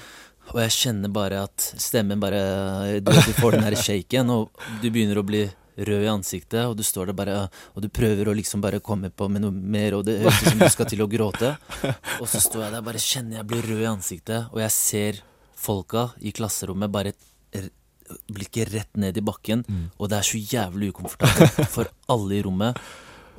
Og 0.54 0.60
jeg 0.64 0.76
kjenner 0.76 1.12
bare 1.14 1.44
at 1.46 1.66
stemmen 1.82 2.22
bare 2.22 3.00
Du, 3.02 3.12
du 3.14 3.34
får 3.38 3.58
den 3.58 3.66
her 3.68 3.76
shaken, 3.86 4.32
og 4.34 4.64
du 4.82 4.90
begynner 4.90 5.22
å 5.22 5.26
bli 5.28 5.44
rød 5.80 6.04
i 6.04 6.10
ansiktet, 6.12 6.66
og 6.68 6.76
du 6.76 6.84
står 6.84 7.12
der 7.12 7.16
bare 7.16 7.38
Og 7.76 7.84
du 7.86 7.90
prøver 7.94 8.28
å 8.28 8.36
liksom 8.36 8.64
bare 8.64 8.82
komme 8.84 9.12
på 9.12 9.30
med 9.32 9.46
noe 9.46 9.54
mer, 9.56 9.96
og 10.00 10.06
det 10.08 10.20
høres 10.24 10.42
ut 10.44 10.52
som 10.52 10.64
du 10.64 10.70
skal 10.74 10.90
til 10.92 11.04
å 11.06 11.10
gråte. 11.12 11.54
Og 12.20 12.28
så 12.28 12.42
står 12.44 12.66
jeg 12.68 12.76
der 12.78 12.86
bare 12.90 13.04
kjenner 13.04 13.40
jeg 13.40 13.50
blir 13.54 13.68
rød 13.72 13.84
i 13.86 13.92
ansiktet, 13.94 14.50
og 14.52 14.64
jeg 14.66 14.76
ser 14.76 15.22
folka 15.60 16.10
i 16.24 16.32
klasserommet 16.36 16.92
bare 16.92 17.14
blikket 18.34 18.72
rett 18.74 18.98
ned 18.98 19.18
i 19.20 19.22
bakken, 19.22 19.62
og 20.00 20.10
det 20.10 20.18
er 20.18 20.26
så 20.26 20.40
jævlig 20.42 20.90
ukomfortabelt 20.96 21.70
for 21.70 21.92
alle 22.10 22.40
i 22.40 22.44
rommet. 22.46 22.80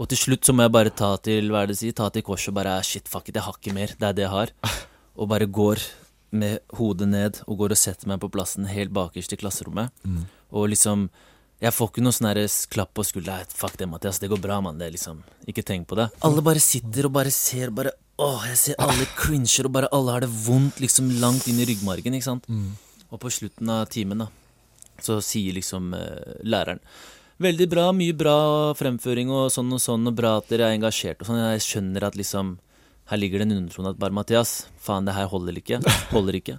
Og 0.00 0.06
til 0.08 0.20
slutt 0.20 0.46
så 0.46 0.54
må 0.54 0.64
jeg 0.64 0.72
bare 0.72 0.92
ta 0.96 1.10
til 1.20 1.50
hva 1.50 1.64
er 1.64 1.68
det 1.72 1.74
å 1.76 1.80
si, 1.80 1.90
ta 1.92 2.06
til 2.14 2.22
korset 2.24 2.52
og 2.52 2.56
bare 2.60 2.78
shit, 2.86 3.08
fuck 3.10 3.26
it, 3.28 3.36
jeg 3.36 3.44
har 3.44 3.56
ikke 3.58 3.74
mer. 3.76 3.90
Det 3.98 4.06
er 4.08 4.14
det 4.16 4.24
jeg 4.24 4.32
har. 4.32 4.52
Og 5.20 5.28
bare 5.28 5.48
går 5.50 5.82
med 6.30 6.60
hodet 6.78 7.08
ned 7.10 7.40
og 7.46 7.58
går 7.62 7.74
og 7.74 7.80
setter 7.80 8.10
meg 8.10 8.20
på 8.22 8.30
plassen 8.32 8.68
helt 8.70 8.92
bakerst 8.94 9.34
i 9.34 9.38
klasserommet. 9.40 9.90
Mm. 10.04 10.24
Og 10.50 10.70
liksom 10.74 11.10
Jeg 11.60 11.74
får 11.76 11.90
ikke 11.90 12.02
noe 12.02 12.16
sånn 12.16 12.68
klapp 12.72 12.94
på 12.96 13.04
skuldra. 13.04 13.42
Fuck 13.52 13.76
det, 13.76 13.86
Mathias. 13.86 14.18
Det 14.18 14.30
går 14.32 14.40
bra, 14.40 14.60
mann. 14.64 14.78
Det 14.78 14.90
liksom 14.94 15.22
Ikke 15.46 15.62
tenk 15.62 15.88
på 15.88 15.98
det. 15.98 16.08
Alle 16.24 16.40
bare 16.40 16.58
sitter 16.58 17.04
og 17.04 17.12
bare 17.12 17.30
ser 17.30 17.70
bare 17.70 17.92
Åh, 18.20 18.46
jeg 18.48 18.58
ser 18.60 18.74
alle 18.78 19.06
cringer, 19.16 19.64
og 19.64 19.72
bare 19.72 19.88
alle 19.96 20.12
har 20.12 20.20
det 20.20 20.28
vondt 20.28 20.80
liksom 20.80 21.06
langt 21.22 21.46
inn 21.48 21.56
i 21.56 21.64
ryggmargen, 21.64 22.12
ikke 22.12 22.26
sant. 22.26 22.44
Mm. 22.52 22.74
Og 23.08 23.20
på 23.22 23.30
slutten 23.32 23.70
av 23.72 23.86
timen, 23.88 24.20
da, 24.20 24.26
så 25.00 25.22
sier 25.24 25.56
liksom 25.56 25.94
uh, 25.96 26.36
læreren 26.44 26.82
Veldig 27.40 27.68
bra, 27.72 27.86
mye 27.96 28.12
bra 28.12 28.34
fremføring 28.76 29.30
og 29.32 29.46
sånn 29.48 29.72
og 29.72 29.80
sånn, 29.80 30.04
og 30.10 30.16
bra 30.18 30.34
at 30.36 30.50
dere 30.52 30.66
er 30.68 30.76
engasjert 30.76 31.22
og 31.22 31.30
sånn. 31.30 31.38
Jeg 31.40 31.62
skjønner 31.64 32.04
at 32.10 32.18
liksom 32.20 32.58
Her 33.10 33.18
ligger 33.20 33.42
det 33.42 33.48
en 33.48 33.56
undertone 33.58 33.90
at 33.94 33.98
bare 34.00 34.14
Mathias, 34.14 34.66
faen, 34.80 35.06
det 35.08 35.16
her 35.16 35.26
holder 35.30 35.58
ikke. 35.58 35.80
Holder 36.14 36.38
ikke. 36.38 36.58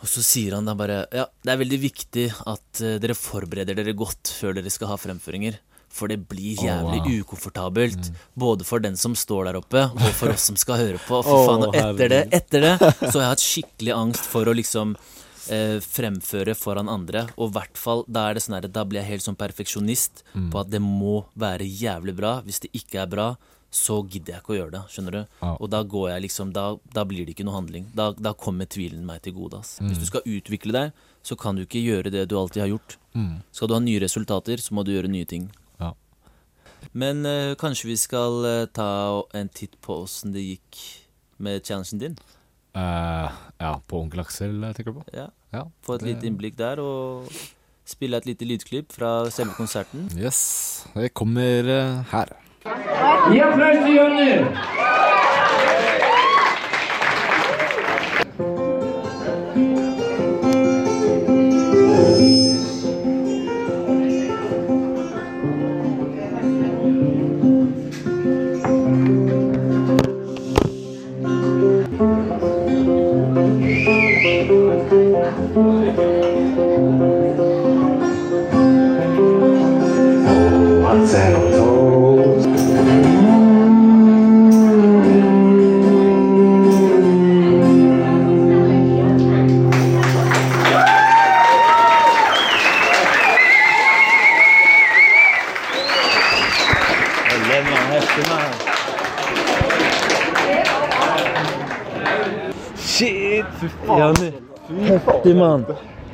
Og 0.00 0.08
så 0.08 0.22
sier 0.24 0.54
han 0.56 0.64
da 0.68 0.72
bare 0.78 1.02
Ja, 1.12 1.26
det 1.44 1.52
er 1.52 1.60
veldig 1.60 1.78
viktig 1.82 2.30
at 2.48 2.80
eh, 2.80 2.96
dere 3.02 3.16
forbereder 3.18 3.76
dere 3.76 3.92
godt 3.96 4.32
før 4.32 4.56
dere 4.56 4.72
skal 4.72 4.88
ha 4.94 4.96
fremføringer. 5.00 5.58
For 5.90 6.06
det 6.06 6.20
blir 6.30 6.54
jævlig 6.54 7.00
jævlig 7.00 7.00
wow. 7.02 7.22
ukomfortabelt. 7.26 8.10
Både 8.38 8.64
for 8.64 8.80
den 8.80 8.96
som 8.96 9.16
står 9.18 9.48
der 9.50 9.58
oppe, 9.58 9.82
og 9.90 10.12
for 10.14 10.30
oss 10.32 10.46
som 10.46 10.56
skal 10.56 10.78
høre 10.78 11.00
på. 11.02 11.18
og 11.18 11.26
For 11.26 11.48
faen, 11.50 11.64
og 11.66 11.74
etter 11.76 12.12
det, 12.12 12.20
etter 12.38 12.62
det 12.64 12.74
så 13.10 13.16
har 13.18 13.24
jeg 13.24 13.32
hatt 13.34 13.44
skikkelig 13.44 13.96
angst 13.98 14.28
for 14.30 14.46
å 14.46 14.54
liksom 14.54 14.94
eh, 15.50 15.80
fremføre 15.82 16.54
foran 16.56 16.88
andre. 16.88 17.26
Og 17.36 17.50
i 17.50 17.56
hvert 17.58 17.80
fall 17.82 18.04
da 18.06 18.28
er 18.30 18.38
det 18.38 18.44
sånn 18.46 18.56
her, 18.60 18.70
da 18.70 18.86
blir 18.86 19.02
jeg 19.02 19.10
helt 19.16 19.26
sånn 19.26 19.38
perfeksjonist 19.40 20.24
Mm. 20.30 20.46
på 20.54 20.60
at 20.62 20.70
det 20.70 20.78
må 20.80 21.24
være 21.34 21.66
jævlig 21.66 22.14
bra. 22.22 22.36
Hvis 22.46 22.62
det 22.62 22.70
ikke 22.70 23.02
er 23.02 23.10
bra, 23.10 23.28
så 23.70 24.00
gidder 24.10 24.32
jeg 24.34 24.42
ikke 24.42 24.54
å 24.54 24.58
gjøre 24.58 24.72
det. 24.74 24.80
Skjønner 24.90 25.12
du? 25.12 25.18
Ja. 25.42 25.50
Og 25.60 25.70
da 25.70 25.82
går 25.86 26.08
jeg 26.10 26.22
liksom 26.26 26.52
Da, 26.52 26.76
da 26.92 27.04
blir 27.04 27.24
det 27.26 27.36
ikke 27.36 27.44
noe 27.46 27.54
handling. 27.54 27.84
Da, 27.94 28.10
da 28.12 28.32
kommer 28.34 28.66
tvilen 28.66 29.04
meg 29.06 29.22
til 29.22 29.32
gode. 29.36 29.60
Ass. 29.60 29.78
Hvis 29.78 29.96
Mm. 29.96 30.00
du 30.00 30.06
skal 30.06 30.22
utvikle 30.26 30.72
deg, 30.72 30.92
så 31.22 31.36
kan 31.38 31.54
du 31.56 31.62
ikke 31.64 31.82
gjøre 31.84 32.10
det 32.10 32.28
du 32.28 32.36
alltid 32.36 32.62
har 32.62 32.68
gjort. 32.72 32.96
Mm. 33.14 33.42
Skal 33.52 33.68
du 33.68 33.74
ha 33.74 33.80
nye 33.80 34.00
resultater, 34.00 34.56
så 34.58 34.72
må 34.74 34.84
du 34.84 34.90
gjøre 34.92 35.08
nye 35.08 35.24
ting. 35.24 35.50
Ja. 35.78 35.92
Men 36.92 37.24
eh, 37.26 37.54
kanskje 37.54 37.86
vi 37.92 37.96
skal 37.96 38.44
eh, 38.44 38.66
ta 38.66 39.22
en 39.34 39.48
titt 39.48 39.76
på 39.80 40.02
åssen 40.02 40.32
det 40.32 40.42
gikk 40.42 40.80
med 41.38 41.62
challengen 41.64 41.98
din? 42.00 42.18
Uh, 42.76 43.30
ja, 43.58 43.80
på 43.88 43.98
Onkel 44.02 44.20
Aksel, 44.22 44.60
tenker 44.74 44.92
du 44.94 45.00
på? 45.00 45.04
Ja, 45.14 45.28
Ja. 45.52 45.64
Få 45.82 45.94
et 45.94 46.00
det- 46.02 46.14
lite 46.14 46.26
innblikk 46.26 46.56
der, 46.56 46.78
og 46.80 47.26
spille 47.84 48.14
et 48.16 48.26
lite 48.26 48.44
lydklipp 48.46 48.92
fra 48.92 49.28
selve 49.30 49.54
konserten. 49.54 50.08
Yes. 50.16 50.86
Det 50.94 51.12
kommer 51.14 51.66
uh, 51.66 52.02
her. 52.12 52.28
Я 52.64 53.52
прощенный. 53.52 54.44
Heftig, 105.06 105.36
mann. 105.36 105.64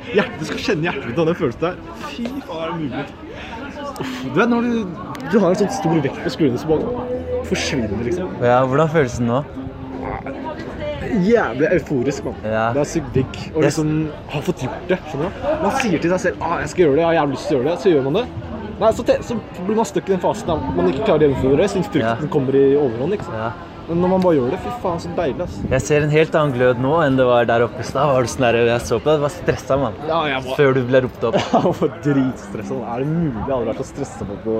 Hjertet, 0.07 0.39
du 0.39 0.45
skal 0.47 0.61
kjenne 0.63 0.87
hjertet 0.87 1.19
av 1.19 1.25
den 1.31 1.35
følelsen 1.35 1.63
der. 1.65 1.79
Fy 2.13 2.25
faen, 2.47 2.59
er 2.61 2.67
det 2.67 2.77
mulig? 2.81 3.05
Uff, 3.97 4.17
du 4.23 4.35
vet 4.37 4.51
når 4.51 4.67
du, 4.67 4.73
du 5.31 5.37
har 5.41 5.49
en 5.49 5.59
sånn 5.63 5.71
stor 5.73 6.01
vekt 6.05 6.19
på 6.23 6.31
skuldrene 6.35 6.61
som 6.61 6.69
bare 6.69 7.43
forsvinner, 7.49 8.03
liksom. 8.05 8.35
Ja, 8.45 8.59
hvordan 8.69 8.91
føles 8.93 9.17
det 9.19 9.25
nå? 9.27 9.39
Jævlig 11.27 11.69
euforisk, 11.77 12.25
mann. 12.27 12.35
Ja. 12.45 12.65
Det 12.75 12.81
er 12.83 12.89
sykt 12.91 13.13
digg 13.15 13.37
å 13.55 13.63
liksom 13.63 13.91
ha 14.33 14.41
fått 14.43 14.63
gjort 14.65 14.89
det. 14.91 14.97
skjønner 15.09 15.31
du? 15.31 15.47
Man 15.63 15.77
sier 15.81 16.01
til 16.03 16.13
seg 16.13 16.21
selv 16.27 16.43
ah, 16.45 16.57
jeg 16.61 16.71
skal 16.73 16.83
gjøre 16.85 16.97
det, 16.97 17.01
jeg 17.03 17.09
har 17.09 17.17
jævlig 17.21 17.37
lyst 17.37 17.47
til 17.47 17.55
å 17.55 17.59
gjøre 17.61 17.69
det, 17.71 17.77
så 17.83 17.93
gjør 17.93 18.05
man 18.09 18.19
det. 18.19 18.25
Nei, 18.77 18.89
så, 18.93 19.05
så 19.25 19.37
blir 19.65 19.79
man 19.79 19.87
stuck 19.89 20.09
i 20.09 20.13
den 20.13 20.21
fasen 20.21 20.51
der 20.51 20.65
man 20.77 20.89
ikke 20.91 21.07
klarer 21.07 21.23
å 21.23 21.27
gjennomføre 21.31 21.57
det, 21.63 21.69
siden 21.73 21.87
frykten 21.87 22.27
Ja. 22.27 22.31
kommer 22.35 22.57
i 22.59 22.65
overhånd. 22.77 23.15
liksom. 23.15 23.33
Ja. 23.39 23.47
Men 23.87 24.01
når 24.03 24.09
man 24.11 24.23
bare 24.25 24.35
gjør 24.35 24.49
det, 24.51 24.57
fy 24.65 24.71
faen, 24.83 24.99
så 24.99 25.09
deilig. 25.15 25.41
ass. 25.45 25.57
Jeg 25.71 25.81
ser 25.85 26.03
en 26.03 26.11
helt 26.11 26.33
annen 26.35 26.53
glød 26.57 26.81
nå 26.83 26.93
enn 27.05 27.15
det 27.19 27.25
var 27.29 27.45
der 27.47 27.63
oppe 27.63 27.79
i 27.79 27.87
stad. 27.87 28.09
Var 28.11 28.25
du 28.27 28.31
sånn 28.33 28.45
der, 28.47 28.57
Jeg 28.67 28.81
så 28.83 28.97
på 28.99 29.07
deg, 29.07 29.19
du 29.21 29.23
var 29.23 29.33
stressa, 29.37 29.77
mann. 29.79 29.95
Ja, 30.09 30.21
jeg 30.27 30.43
var, 30.43 30.57
Før 30.59 30.73
du 30.75 30.81
ble 30.89 31.01
ropt 31.05 31.23
opp. 31.29 31.37
jeg 31.53 31.73
var 31.81 31.93
dritstressa. 32.03 32.79
Er 32.83 33.03
det 33.05 33.07
mulig? 33.13 33.31
Jeg 33.37 33.45
har 33.47 33.53
aldri 33.57 33.71
vært 33.71 33.83
så 33.83 33.87
stressa 33.93 34.27
på 34.27 34.37
på 34.43 34.57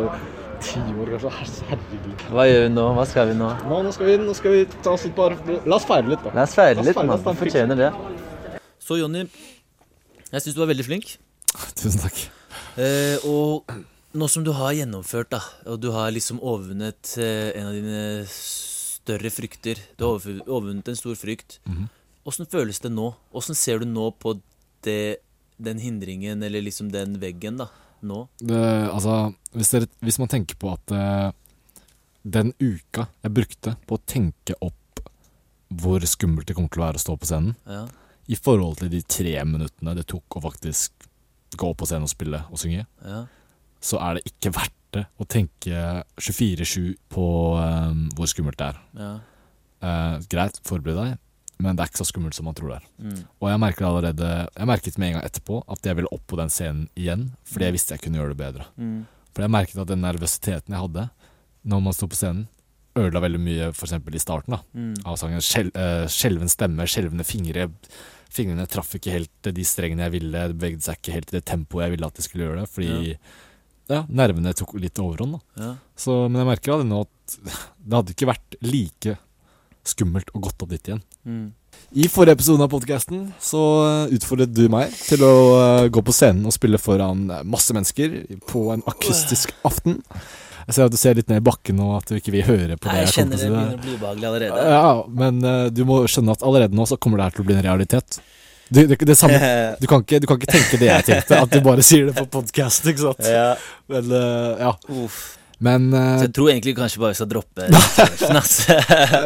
ti 0.63 0.79
år, 0.81 1.11
kanskje. 1.11 1.33
Her- 1.39 1.73
Herregud. 1.73 2.23
Hva 2.33 2.45
gjør 2.49 2.63
vi 2.63 2.69
nå? 2.77 2.85
Hva 2.97 3.05
skal 3.11 3.27
vi 3.29 3.35
nå? 3.41 3.49
Nå, 3.67 3.81
nå, 3.85 3.91
skal 3.97 4.09
vi, 4.09 4.15
nå 4.23 4.33
skal 4.39 4.55
vi 4.55 4.63
ta 4.87 4.95
oss 4.95 5.03
et 5.05 5.13
par 5.19 5.35
La 5.67 5.75
oss 5.75 5.85
feire 5.91 6.07
litt, 6.13 6.23
da. 6.23 6.31
La 6.39 6.47
oss 6.47 6.55
feire 6.57 6.81
litt, 6.87 6.95
mann. 6.97 7.11
la 7.11 7.19
oss 7.19 7.27
ta 7.27 7.35
Du 7.35 7.41
fortjener 7.43 7.77
det. 7.83 7.91
Så 8.87 8.97
Jonny, 9.01 9.25
jeg 10.31 10.41
syns 10.45 10.55
du 10.55 10.63
var 10.63 10.71
veldig 10.71 10.87
flink. 10.87 11.11
Tusen 11.75 11.99
takk. 12.01 12.23
Eh, 12.79 13.19
og 13.27 13.67
nå 14.17 14.27
som 14.31 14.41
du 14.47 14.53
har 14.55 14.71
gjennomført, 14.77 15.29
da, 15.35 15.43
og 15.67 15.81
du 15.83 15.91
har 15.93 16.09
liksom 16.15 16.39
overvunnet 16.39 17.11
eh, 17.21 17.51
en 17.59 17.67
av 17.69 17.75
dine 17.75 18.01
større 19.07 19.31
frykter 19.31 19.79
Du 19.97 20.03
har 20.05 20.19
overvunnet 20.19 20.91
en 20.91 20.99
stor 20.99 21.15
frykt. 21.15 21.61
Åssen 22.27 22.47
føles 22.51 22.81
det 22.83 22.91
nå? 22.91 23.13
Åssen 23.31 23.55
ser 23.55 23.79
du 23.79 23.87
nå 23.87 24.09
på 24.19 24.35
det, 24.83 25.23
den 25.57 25.79
hindringen, 25.79 26.43
eller 26.43 26.61
liksom 26.65 26.91
den 26.91 27.15
veggen, 27.23 27.61
da? 27.63 27.69
Nå? 28.05 28.27
det, 28.37 28.59
altså, 28.93 29.31
hvis, 29.57 29.71
dere, 29.73 29.87
hvis 30.05 30.19
man 30.21 30.29
tenker 30.29 30.57
på 30.61 30.69
at 30.69 30.91
uh, 30.93 31.31
den 32.21 32.51
uka 32.59 33.07
jeg 33.23 33.33
brukte 33.33 33.73
på 33.89 33.97
å 33.97 34.03
tenke 34.05 34.53
opp 34.61 35.01
hvor 35.81 36.03
skummelt 36.05 36.47
det 36.47 36.53
kommer 36.55 36.69
til 36.69 36.83
å 36.83 36.85
være 36.85 37.01
å 37.01 37.03
stå 37.03 37.15
på 37.17 37.27
scenen, 37.27 37.55
Ja. 37.65 37.87
i 38.29 38.37
forhold 38.37 38.77
til 38.83 38.91
de 38.93 39.01
tre 39.01 39.33
minuttene 39.49 39.95
det 39.97 40.05
tok 40.07 40.37
å 40.37 40.43
faktisk 40.45 41.07
gå 41.57 41.71
på 41.73 41.87
scenen 41.89 42.05
og 42.05 42.13
spille 42.13 42.43
og 42.51 42.61
synge, 42.61 42.85
ja. 43.01 43.23
så 43.81 43.99
er 44.03 44.19
det 44.19 44.29
ikke 44.29 44.53
verdt 44.55 44.75
det 44.97 45.05
å 45.21 45.27
tenke 45.29 45.85
24-7 46.19 46.95
på 47.13 47.25
um, 47.57 48.03
hvor 48.17 48.29
skummelt 48.31 48.59
det 48.59 48.71
er. 48.73 48.83
ja. 48.99 49.15
Uh, 49.77 50.17
greit, 50.31 50.55
forbered 50.65 50.97
deg, 50.97 51.11
men 51.61 51.77
det 51.77 51.83
er 51.83 51.89
ikke 51.91 51.99
så 52.01 52.07
skummelt 52.09 52.33
som 52.33 52.47
man 52.49 52.55
tror 52.57 52.71
det 52.71 52.77
er. 52.79 52.87
Mm. 52.97 53.19
Og 53.37 53.45
jeg 53.51 53.59
merket 53.61 53.85
allerede 53.85 54.29
Jeg 54.57 54.67
merket 54.69 54.97
med 54.97 55.07
en 55.11 55.15
gang 55.19 55.25
etterpå 55.27 55.59
at 55.69 55.85
jeg 55.85 55.97
ville 55.99 56.09
opp 56.15 56.23
på 56.29 56.37
den 56.39 56.49
scenen 56.53 56.87
igjen, 56.97 57.27
fordi 57.45 57.67
jeg 57.67 57.75
visste 57.75 57.93
jeg 57.93 58.01
kunne 58.07 58.17
gjøre 58.17 58.33
det 58.33 58.39
bedre. 58.41 58.65
Mm. 58.81 58.99
For 59.37 59.45
jeg 59.45 59.53
merket 59.53 59.81
at 59.83 59.91
den 59.91 60.01
nervøsiteten 60.01 60.73
jeg 60.73 60.81
hadde 60.81 61.05
når 61.69 61.83
man 61.85 61.93
sto 61.97 62.09
på 62.09 62.17
scenen, 62.17 62.47
ødela 62.97 63.21
veldig 63.21 63.39
mye 63.45 63.69
f.eks. 63.69 63.93
i 63.93 64.23
starten 64.23 64.55
da, 64.57 64.61
Mm. 64.73 64.93
av 65.05 65.17
sangen. 65.21 65.45
Skjel, 65.45 65.69
uh, 65.77 66.05
skjelven 66.09 66.49
stemme, 66.49 66.87
skjelvende 66.89 67.25
fingre. 67.27 67.67
Fingrene 68.33 68.65
traff 68.69 68.95
ikke 68.97 69.13
helt 69.13 69.51
de 69.53 69.65
strengene 69.67 70.07
jeg 70.07 70.15
ville, 70.17 70.47
det 70.49 70.57
bevegde 70.57 70.81
seg 70.89 70.97
ikke 70.97 71.13
helt 71.19 71.29
i 71.33 71.37
det 71.37 71.45
tempoet 71.53 71.85
jeg 71.85 71.93
ville 71.99 72.09
at 72.09 72.17
de 72.17 72.25
skulle 72.25 72.47
gjøre 72.49 72.63
det, 72.65 72.71
fordi 72.73 72.89
ja. 73.13 73.19
Nervene 73.89 74.53
tok 74.57 74.75
litt 74.81 74.99
overhånd. 74.99 75.37
da. 75.37 75.63
Ja. 75.63 75.71
Så, 75.97 76.25
men 76.27 76.41
jeg 76.43 76.51
merker 76.51 76.81
det 76.81 76.89
nå 76.89 77.05
at 77.05 77.37
det 77.87 77.99
hadde 77.99 78.15
ikke 78.15 78.31
vært 78.33 78.59
like 78.65 79.17
skummelt 79.87 80.33
å 80.35 80.41
gått 80.43 80.63
opp 80.63 80.73
dit 80.73 80.89
igjen. 80.91 81.03
Mm. 81.27 81.47
I 81.91 82.07
forrige 82.11 82.35
episode 82.35 82.65
av 82.65 82.71
podkasten 82.71 83.29
så 83.39 83.61
eh, 83.85 84.15
utfordret 84.17 84.51
du 84.51 84.65
meg 84.71 84.91
til 85.07 85.23
å 85.23 85.35
eh, 85.59 85.85
gå 85.93 86.03
på 86.03 86.15
scenen 86.15 86.47
og 86.49 86.55
spille 86.55 86.79
foran 86.81 87.29
eh, 87.31 87.45
masse 87.47 87.75
mennesker 87.75 88.17
på 88.49 88.65
en 88.73 88.83
akustisk 88.89 89.53
aften. 89.67 90.01
Jeg 90.67 90.75
ser 90.75 90.89
at 90.89 90.95
du 90.95 90.99
ser 90.99 91.15
litt 91.15 91.29
ned 91.31 91.39
i 91.39 91.45
bakken 91.47 91.79
og 91.79 91.93
at 92.01 92.11
du 92.11 92.17
ikke 92.17 92.33
vil 92.35 92.43
høre 92.47 92.75
på 92.75 92.89
Nei, 92.89 92.97
det 92.97 93.05
jeg 93.05 93.07
jeg 93.07 93.15
kjenner 93.21 93.39
det 93.39 93.51
begynner 93.53 93.77
å 93.77 93.85
bli 93.85 93.93
ubehagelig 93.95 94.29
allerede. 94.31 94.65
Ja, 94.75 94.89
men 95.21 95.39
du 95.71 95.85
må 95.87 96.01
skjønne 96.11 96.35
at 96.35 96.43
allerede 96.43 96.75
nå 96.75 96.87
så 96.89 96.99
kommer 96.99 97.21
det 97.21 97.29
her 97.29 97.37
til 97.37 97.45
å 97.45 97.47
bli 97.47 97.55
en 97.55 97.63
realitet. 97.69 98.19
Du, 98.69 98.81
det, 98.83 98.97
det 98.99 99.15
samme, 99.15 99.37
du, 99.81 99.87
kan 99.87 100.03
ikke, 100.03 100.19
du 100.19 100.27
kan 100.27 100.39
ikke 100.39 100.51
tenke 100.51 100.79
det 100.81 100.89
jeg 100.89 101.07
tenkte, 101.07 101.39
at 101.39 101.51
du 101.51 101.59
bare 101.63 101.83
sier 101.85 102.09
det 102.09 102.15
på 102.17 102.25
podkast, 102.37 102.87
ikke 102.91 103.05
sant? 103.05 103.27
ja. 103.27 103.53
Men, 103.87 104.11
eh, 104.11 104.63
ja. 104.65 104.73
Men 105.63 105.87
Så 105.89 105.99
eh, 105.99 106.23
jeg 106.27 106.33
tror 106.37 106.51
egentlig 106.51 106.73
kanskje 106.77 107.01
bare 107.01 107.15
vi 107.15 107.17
skal 107.17 107.29
droppe 107.31 107.69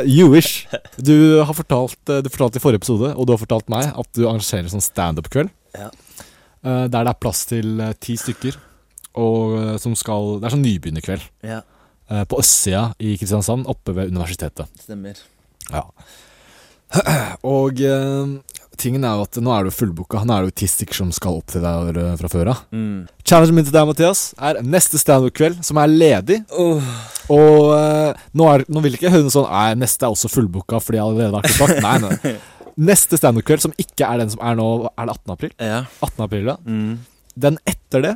you 0.17 0.29
wish. 0.31 0.67
Du 0.95 1.41
har 1.41 1.57
fortalt, 1.57 1.99
eh, 2.07 2.21
du 2.23 2.29
fortalte 2.31 2.61
i 2.61 2.63
forrige 2.63 2.83
episode, 2.83 3.11
og 3.15 3.27
du 3.27 3.33
har 3.33 3.41
fortalt 3.41 3.67
meg, 3.73 3.89
at 3.89 4.11
du 4.15 4.23
arrangerer 4.27 4.67
en 4.67 4.75
sånn 4.77 4.85
standup-kveld. 4.85 5.51
Ja. 5.75 5.89
Uh, 6.61 6.85
der 6.85 7.07
det 7.07 7.09
er 7.09 7.17
plass 7.17 7.41
til 7.49 7.81
uh, 7.81 7.89
ti 7.97 8.13
stykker. 8.21 8.59
Og 9.17 9.57
som 9.81 9.95
skal 9.99 10.37
Det 10.39 10.47
er 10.47 10.53
sånn 10.53 10.63
nybegynnerkveld. 10.63 11.23
ja, 11.43 11.57
på 12.31 12.37
østsida 12.39 12.93
i 13.03 13.17
Kristiansand, 13.19 13.65
oppe 13.67 13.91
ved 13.95 14.13
universitetet. 14.13 14.69
stemmer. 14.79 15.19
Ja. 15.67 15.83
Og 17.57 17.79
tingen 18.81 19.05
er 19.07 19.17
jo 19.17 19.25
at 19.27 19.37
nå 19.43 19.51
er 19.55 19.67
du 19.67 19.73
fullbooka. 19.73 20.23
Nå 20.25 20.35
er 20.35 20.45
det 20.45 20.51
jo 20.51 20.57
Tistic 20.63 20.95
som 20.97 21.11
skal 21.15 21.39
opp 21.39 21.51
til 21.53 21.63
deg 21.63 21.97
eh, 22.01 22.13
fra 22.19 22.31
før 22.31 22.51
av. 22.53 22.63
Mm. 22.73 23.05
Challengen 23.23 23.59
min 23.59 23.67
til 23.67 23.75
deg, 23.75 23.87
Mathias, 23.89 24.23
er 24.41 24.61
neste 24.65 25.01
standup-kveld, 25.01 25.61
som 25.65 25.79
er 25.81 25.91
ledig. 25.91 26.41
Oh. 26.51 26.81
Og 27.31 27.69
uh, 27.71 28.23
nå, 28.37 28.47
er, 28.51 28.65
nå 28.67 28.83
vil 28.83 28.97
ikke 28.97 29.11
noe 29.13 29.31
sånn 29.31 29.45
Nei, 29.47 29.69
neste 29.79 30.07
er 30.07 30.15
også 30.15 30.31
fullbooka 30.31 30.81
fordi 30.83 30.99
jeg 30.99 31.05
allerede 31.05 31.39
har 31.39 31.47
kontakt. 31.53 31.85
Nei, 31.85 31.99
nei. 32.07 32.33
Neste 32.91 33.17
standup-kveld, 33.19 33.61
som 33.61 33.73
ikke 33.79 34.07
er 34.07 34.21
den 34.21 34.29
som 34.31 34.39
er 34.47 34.55
nå 34.57 34.67
Er 34.89 35.09
det 35.09 35.13
18. 35.13 35.31
april? 35.33 35.55
Ja. 35.59 35.81
18. 35.99 36.21
april, 36.25 36.51
ja. 36.53 36.57
Mm. 36.65 36.93
Den 37.45 37.59
etter 37.69 38.05
det 38.05 38.13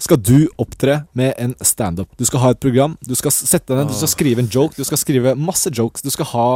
skal 0.00 0.18
du 0.18 0.48
opptre 0.60 1.04
med 1.16 1.36
en 1.40 1.54
standup. 1.62 2.10
Du 2.18 2.24
skal 2.26 2.42
ha 2.42 2.50
et 2.52 2.60
program. 2.60 2.96
Du 3.06 3.14
skal 3.16 3.32
sette 3.34 3.70
deg 3.70 3.84
ned, 3.84 3.92
du 3.92 3.98
skal 3.98 4.10
skrive 4.10 4.42
en 4.42 4.50
joke. 4.50 4.76
Du 4.76 4.84
skal 4.86 5.00
skrive 5.00 5.36
masse 5.38 5.70
jokes. 5.70 6.02
Du 6.04 6.10
skal 6.12 6.28
ha 6.32 6.48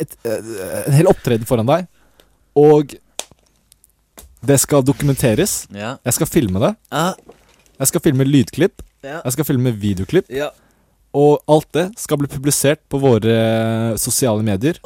et, 0.00 0.16
eh, 0.24 0.86
en 0.86 0.96
hel 0.96 1.10
opptreden 1.10 1.46
foran 1.48 1.68
deg. 1.68 1.86
Og 2.58 2.94
det 4.42 4.58
skal 4.60 4.82
dokumenteres. 4.84 5.66
Ja. 5.70 5.96
Jeg 6.04 6.16
skal 6.18 6.26
filme 6.26 6.60
det. 6.62 6.72
Ja. 6.90 7.12
Jeg 7.78 7.90
skal 7.92 8.00
filme 8.04 8.26
lydklipp. 8.26 8.82
Ja. 9.02 9.20
Jeg 9.24 9.32
skal 9.36 9.44
filme 9.48 9.72
videoklipp. 9.74 10.30
ja. 10.30 10.50
Og 11.12 11.42
alt 11.44 11.66
det 11.76 11.90
skal 12.00 12.16
bli 12.22 12.28
publisert 12.32 12.80
på 12.88 12.96
våre 12.96 13.98
sosiale 14.00 14.40
medier. 14.42 14.78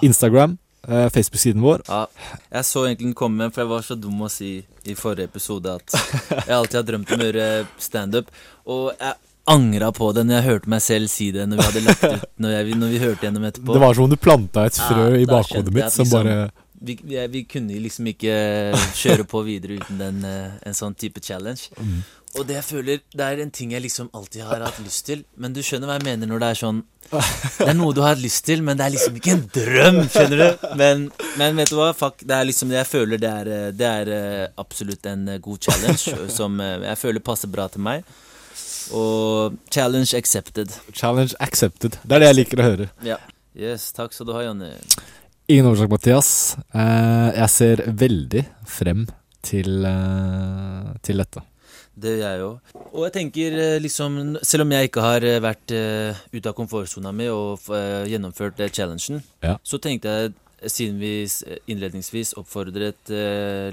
Instagram, 0.00 0.54
eh, 0.88 1.10
Facebook-siden 1.12 1.60
vår. 1.60 1.82
Ja, 1.90 2.06
jeg 2.54 2.64
så 2.64 2.86
egentlig 2.86 3.10
den 3.10 3.14
komme, 3.14 3.50
for 3.52 3.60
jeg 3.60 3.68
var 3.68 3.82
så 3.84 3.94
dum 4.00 4.22
å 4.24 4.30
si 4.32 4.64
i 4.88 4.94
forrige 4.96 5.28
episode 5.28 5.74
at 5.76 5.92
jeg 6.48 6.56
alltid 6.56 6.78
har 6.80 6.86
drømt 6.88 7.12
om 7.12 7.20
å 7.20 7.28
gjøre 7.28 7.66
standup. 7.76 8.32
Og 8.64 8.94
jeg 8.96 9.12
angra 9.44 9.92
på 9.92 10.08
det 10.16 10.24
når 10.24 10.38
jeg 10.38 10.48
hørte 10.48 10.72
meg 10.72 10.80
selv 10.80 11.12
si 11.12 11.28
det 11.36 11.44
når 11.50 11.60
vi 11.60 11.64
hadde 11.68 11.84
lagt 11.84 12.04
ut 12.08 12.22
Når, 12.40 12.50
jeg, 12.56 12.76
når 12.80 12.88
vi 12.94 13.00
hørte 13.04 13.26
gjennom 13.28 13.44
etterpå. 13.50 13.76
Det 13.76 13.82
var 13.84 13.94
som 13.98 14.06
om 14.08 14.14
du 14.14 14.16
planta 14.16 14.64
et 14.70 14.80
frø 14.80 15.10
i 15.20 15.26
bakhodet 15.28 15.68
mitt 15.74 15.92
som 15.92 16.06
liksom- 16.06 16.16
bare 16.16 16.50
vi, 16.84 16.98
vi, 17.02 17.16
vi 17.32 17.44
kunne 17.48 17.80
liksom 17.82 18.10
ikke 18.12 18.34
kjøre 19.02 19.26
på 19.28 19.42
videre 19.46 19.80
uten 19.80 20.00
den, 20.00 20.20
eh, 20.28 20.58
en 20.66 20.76
sånn 20.76 20.96
type 20.98 21.22
challenge. 21.24 21.70
Mm. 21.78 22.02
Og 22.34 22.48
det 22.48 22.56
jeg 22.56 22.66
føler, 22.66 23.02
det 23.14 23.26
er 23.26 23.40
en 23.44 23.52
ting 23.54 23.70
jeg 23.76 23.84
liksom 23.84 24.08
alltid 24.16 24.42
har 24.42 24.64
hatt 24.64 24.80
lyst 24.82 25.04
til. 25.06 25.22
Men 25.38 25.54
du 25.54 25.60
skjønner 25.62 25.86
hva 25.86 26.00
jeg 26.00 26.06
mener 26.08 26.30
når 26.30 26.42
det 26.42 26.48
er 26.50 26.58
sånn 26.58 26.80
Det 27.12 27.68
er 27.68 27.76
noe 27.76 27.94
du 27.94 28.00
har 28.02 28.16
hatt 28.16 28.24
lyst 28.24 28.42
til, 28.48 28.64
men 28.66 28.78
det 28.80 28.88
er 28.88 28.94
liksom 28.96 29.20
ikke 29.20 29.34
en 29.36 29.44
drøm, 29.54 30.00
skjønner 30.10 30.40
du? 30.42 30.64
Men, 30.80 31.04
men 31.38 31.60
vet 31.60 31.70
du 31.70 31.76
hva, 31.78 31.92
fuck, 31.94 32.24
det 32.26 32.34
er 32.34 32.48
liksom 32.48 32.72
Jeg 32.74 32.90
føler 32.90 33.22
det 33.22 33.30
er, 33.30 33.52
eh, 33.54 33.70
det 33.76 33.90
er 33.90 34.12
eh, 34.16 34.46
absolutt 34.58 35.06
en 35.10 35.28
god 35.44 35.68
challenge 35.68 36.16
som 36.38 36.58
jeg 36.64 37.00
føler 37.00 37.22
passer 37.22 37.52
bra 37.52 37.68
til 37.70 37.86
meg. 37.86 38.02
Og 38.94 39.54
challenge 39.72 40.16
accepted. 40.18 40.74
Challenge 40.92 41.38
accepted. 41.40 42.00
Det 42.02 42.18
er 42.18 42.26
det 42.26 42.32
jeg 42.32 42.40
liker 42.42 42.60
å 42.60 42.68
høre. 42.72 42.90
Ja. 43.06 43.22
Yes, 43.54 43.92
takk 43.94 44.10
skal 44.10 44.26
du 44.26 44.34
ha, 44.34 44.42
Jonny. 44.42 44.72
Ingen 45.46 45.66
årsak, 45.68 45.90
Mathias. 45.92 46.28
Eh, 46.72 47.30
jeg 47.36 47.50
ser 47.52 47.82
veldig 48.00 48.44
frem 48.66 49.02
til, 49.44 49.84
eh, 49.84 50.94
til 51.04 51.20
dette. 51.20 51.42
Det 51.94 52.14
gjør 52.16 52.30
jeg 52.30 52.40
jo. 52.40 52.48
Og 52.94 53.02
jeg 53.04 53.12
tenker 53.12 53.52
eh, 53.60 53.78
liksom 53.78 54.38
Selv 54.42 54.62
om 54.64 54.70
jeg 54.72 54.88
ikke 54.88 55.02
har 55.04 55.20
vært 55.44 55.70
ute 56.32 56.48
av 56.48 56.54
komfortsona 56.56 57.12
mi 57.14 57.28
og 57.28 57.60
gjennomført 58.08 58.56
challengen, 58.72 59.22
Ja. 59.42 59.58
så 59.62 59.78
tenkte 59.78 60.08
jeg, 60.08 60.32
siden 60.64 60.98
vi 60.98 61.26
innledningsvis 61.68 62.34
oppfordret 62.40 63.04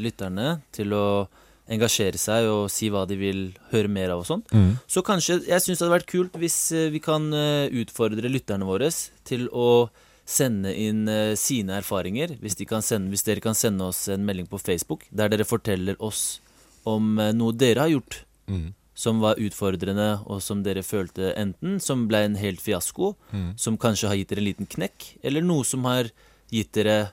lytterne 0.04 0.62
til 0.74 0.92
å 0.92 1.28
engasjere 1.72 2.18
seg 2.20 2.46
og 2.52 2.70
si 2.70 2.90
hva 2.90 3.08
de 3.08 3.16
vil 3.16 3.54
høre 3.72 3.88
mer 3.88 4.10
av 4.12 4.20
og 4.20 4.26
sånn, 4.28 4.44
Mm. 4.52 4.78
så 4.90 5.02
kanskje 5.02 5.48
Jeg 5.48 5.62
syns 5.62 5.80
det 5.80 5.88
hadde 5.88 6.00
vært 6.02 6.12
kult 6.12 6.34
hvis 6.34 6.92
vi 6.92 7.00
kan 7.00 7.32
utfordre 7.32 8.28
lytterne 8.30 8.66
våre 8.68 8.92
til 9.24 9.48
å 9.54 9.90
sende 10.26 10.72
inn 10.78 11.08
eh, 11.10 11.36
sine 11.36 11.80
erfaringer. 11.82 12.38
Hvis, 12.42 12.56
de 12.60 12.66
kan 12.66 12.82
sende, 12.86 13.10
hvis 13.10 13.24
dere 13.28 13.42
kan 13.44 13.56
sende 13.58 13.84
oss 13.90 14.08
en 14.10 14.26
melding 14.26 14.48
på 14.48 14.60
Facebook 14.62 15.08
der 15.12 15.30
dere 15.30 15.44
forteller 15.48 15.96
oss 16.00 16.40
om 16.86 17.18
eh, 17.20 17.32
noe 17.34 17.54
dere 17.54 17.80
har 17.88 17.90
gjort 17.96 18.24
Mm. 18.52 18.74
som 18.98 19.22
var 19.22 19.36
utfordrende, 19.40 20.26
og 20.28 20.42
som 20.44 20.64
dere 20.66 20.82
følte 20.84 21.30
enten 21.40 21.80
som 21.80 22.08
ble 22.10 22.18
en 22.26 22.36
helt 22.36 22.60
fiasko, 22.60 23.16
Mm. 23.32 23.54
som 23.58 23.78
kanskje 23.78 24.08
har 24.10 24.16
gitt 24.18 24.28
dere 24.30 24.40
en 24.42 24.48
liten 24.50 24.68
knekk, 24.68 25.06
eller 25.24 25.42
noe 25.42 25.64
som 25.64 25.84
har 25.86 26.10
gitt 26.52 26.72
dere 26.74 27.12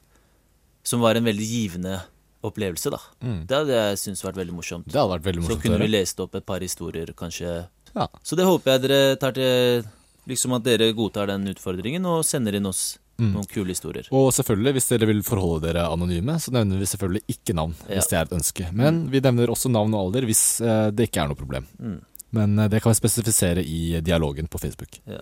som 0.82 1.00
var 1.00 1.14
en 1.14 1.24
veldig 1.24 1.46
givende 1.46 2.00
opplevelse, 2.42 2.90
da. 2.90 2.98
Mm. 3.22 3.46
Det 3.46 3.56
hadde 3.56 3.76
jeg 3.76 3.98
syntes 3.98 4.24
vært 4.24 4.36
veldig 4.40 4.54
morsomt. 4.56 4.86
Det 4.88 4.98
hadde 4.98 5.12
vært 5.14 5.26
veldig 5.28 5.42
morsomt 5.44 5.60
Så 5.60 5.62
kunne 5.68 5.78
vi 5.78 5.88
lest 5.92 6.20
opp 6.20 6.34
et 6.34 6.46
par 6.46 6.60
historier, 6.60 7.06
kanskje. 7.14 7.68
Ja. 7.94 8.06
Så 8.22 8.36
det 8.36 8.46
håper 8.48 8.72
jeg 8.72 8.82
dere 8.88 9.16
tar 9.16 9.32
til 9.32 9.84
Liksom 10.28 10.52
at 10.58 10.64
dere 10.66 10.90
godtar 10.92 11.30
den 11.30 11.46
utfordringen 11.48 12.04
og 12.06 12.24
sender 12.28 12.54
inn 12.58 12.66
oss 12.68 12.98
Mm. 13.18 13.32
noen 13.34 13.46
kule 13.50 13.72
historier. 13.74 14.06
Og 14.14 14.28
selvfølgelig, 14.30 14.72
hvis 14.76 14.84
dere 14.92 15.06
vil 15.10 15.22
forholde 15.26 15.64
dere 15.72 15.88
anonyme, 15.90 16.36
så 16.38 16.52
nevner 16.54 16.78
vi 16.78 16.86
selvfølgelig 16.86 17.24
ikke 17.34 17.54
navn 17.56 17.72
Ja. 17.88 17.96
hvis 17.96 18.06
det 18.12 18.16
er 18.18 18.22
et 18.28 18.34
ønske. 18.36 18.68
Men 18.72 19.08
vi 19.10 19.18
nevner 19.20 19.50
også 19.50 19.68
navn 19.74 19.92
og 19.92 20.04
alder 20.14 20.22
hvis 20.28 20.60
eh, 20.62 20.90
det 20.94 21.08
ikke 21.10 21.24
er 21.24 21.26
noe 21.32 21.34
problem. 21.34 21.66
Mm. 21.82 21.96
Men 22.30 22.58
eh, 22.60 22.68
det 22.68 22.80
kan 22.80 22.92
vi 22.92 23.00
spesifisere 23.00 23.64
i 23.66 23.98
dialogen 24.06 24.46
på 24.46 24.60
Facebook. 24.62 25.00
Ja. 25.04 25.18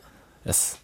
Yes. 0.47 0.77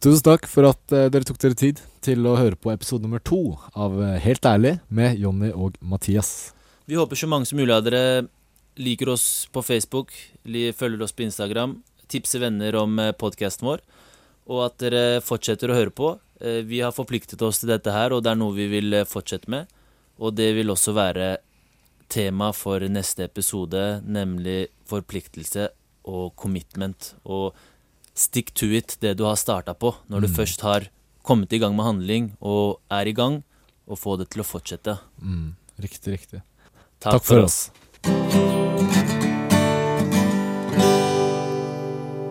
Tusen 0.00 0.24
takk 0.24 0.48
for 0.48 0.70
at 0.70 0.94
eh, 0.96 1.10
dere 1.12 1.28
tok 1.28 1.36
dere 1.38 1.54
tid 1.54 1.82
til 2.00 2.24
å 2.26 2.32
høre 2.40 2.56
på 2.56 2.72
episode 2.72 3.04
nummer 3.04 3.20
to 3.22 3.58
av 3.76 3.92
Helt 4.24 4.40
ærlig 4.48 4.78
med 4.88 5.18
Jonny 5.20 5.52
og 5.52 5.76
Mathias. 5.84 6.54
Vi 6.88 6.96
håper 6.96 7.14
så 7.14 7.28
mange 7.28 7.44
som 7.46 7.60
mulig 7.60 7.76
av 7.76 7.84
dere 7.84 8.24
liker 8.80 9.12
oss 9.12 9.46
på 9.52 9.60
Facebook, 9.62 10.10
følger 10.48 11.02
oss 11.04 11.12
på 11.12 11.26
Instagram, 11.28 11.76
tipser 12.12 12.42
venner 12.44 12.76
om 12.80 12.98
podkasten 13.18 13.66
vår, 13.68 13.80
og 14.52 14.64
at 14.66 14.78
dere 14.82 15.20
fortsetter 15.24 15.70
å 15.72 15.76
høre 15.78 15.94
på. 15.94 16.12
Eh, 16.42 16.60
Vi 16.66 16.80
har 16.84 16.92
forpliktet 16.92 17.40
oss 17.46 17.60
til 17.62 17.70
dette 17.72 17.92
her, 17.94 18.12
og 18.12 18.22
det 18.24 18.32
er 18.32 18.40
noe 18.40 18.54
vi 18.56 18.68
vil 18.68 18.92
eh, 19.00 19.04
fortsette 19.08 19.48
med. 19.48 19.66
Og 20.20 20.34
det 20.36 20.52
vil 20.54 20.70
også 20.70 20.92
være 20.94 21.36
tema 22.12 22.50
for 22.52 22.80
neste 22.92 23.24
episode, 23.24 24.02
nemlig 24.04 24.66
forpliktelse 24.90 25.70
og 26.04 26.34
commitment. 26.36 27.14
Og 27.24 27.54
stick 28.14 28.52
to 28.54 28.66
it, 28.76 28.98
det 29.00 29.16
du 29.16 29.24
har 29.24 29.38
starta 29.40 29.72
på. 29.74 29.94
Når 30.10 30.20
du 30.26 30.28
Mm. 30.28 30.34
først 30.36 30.60
har 30.60 30.88
kommet 31.24 31.52
i 31.52 31.58
gang 31.58 31.74
med 31.76 31.86
handling 31.86 32.36
og 32.42 32.80
er 32.90 33.06
i 33.08 33.12
gang, 33.16 33.42
og 33.88 33.98
få 33.98 34.18
det 34.18 34.28
til 34.30 34.42
å 34.42 34.46
fortsette. 34.46 34.98
Mm, 35.22 35.54
riktig, 35.80 36.12
riktig. 36.18 36.42
Takk, 37.00 37.22
Takk 37.22 37.24
for 37.24 37.38
oss. 37.46 38.61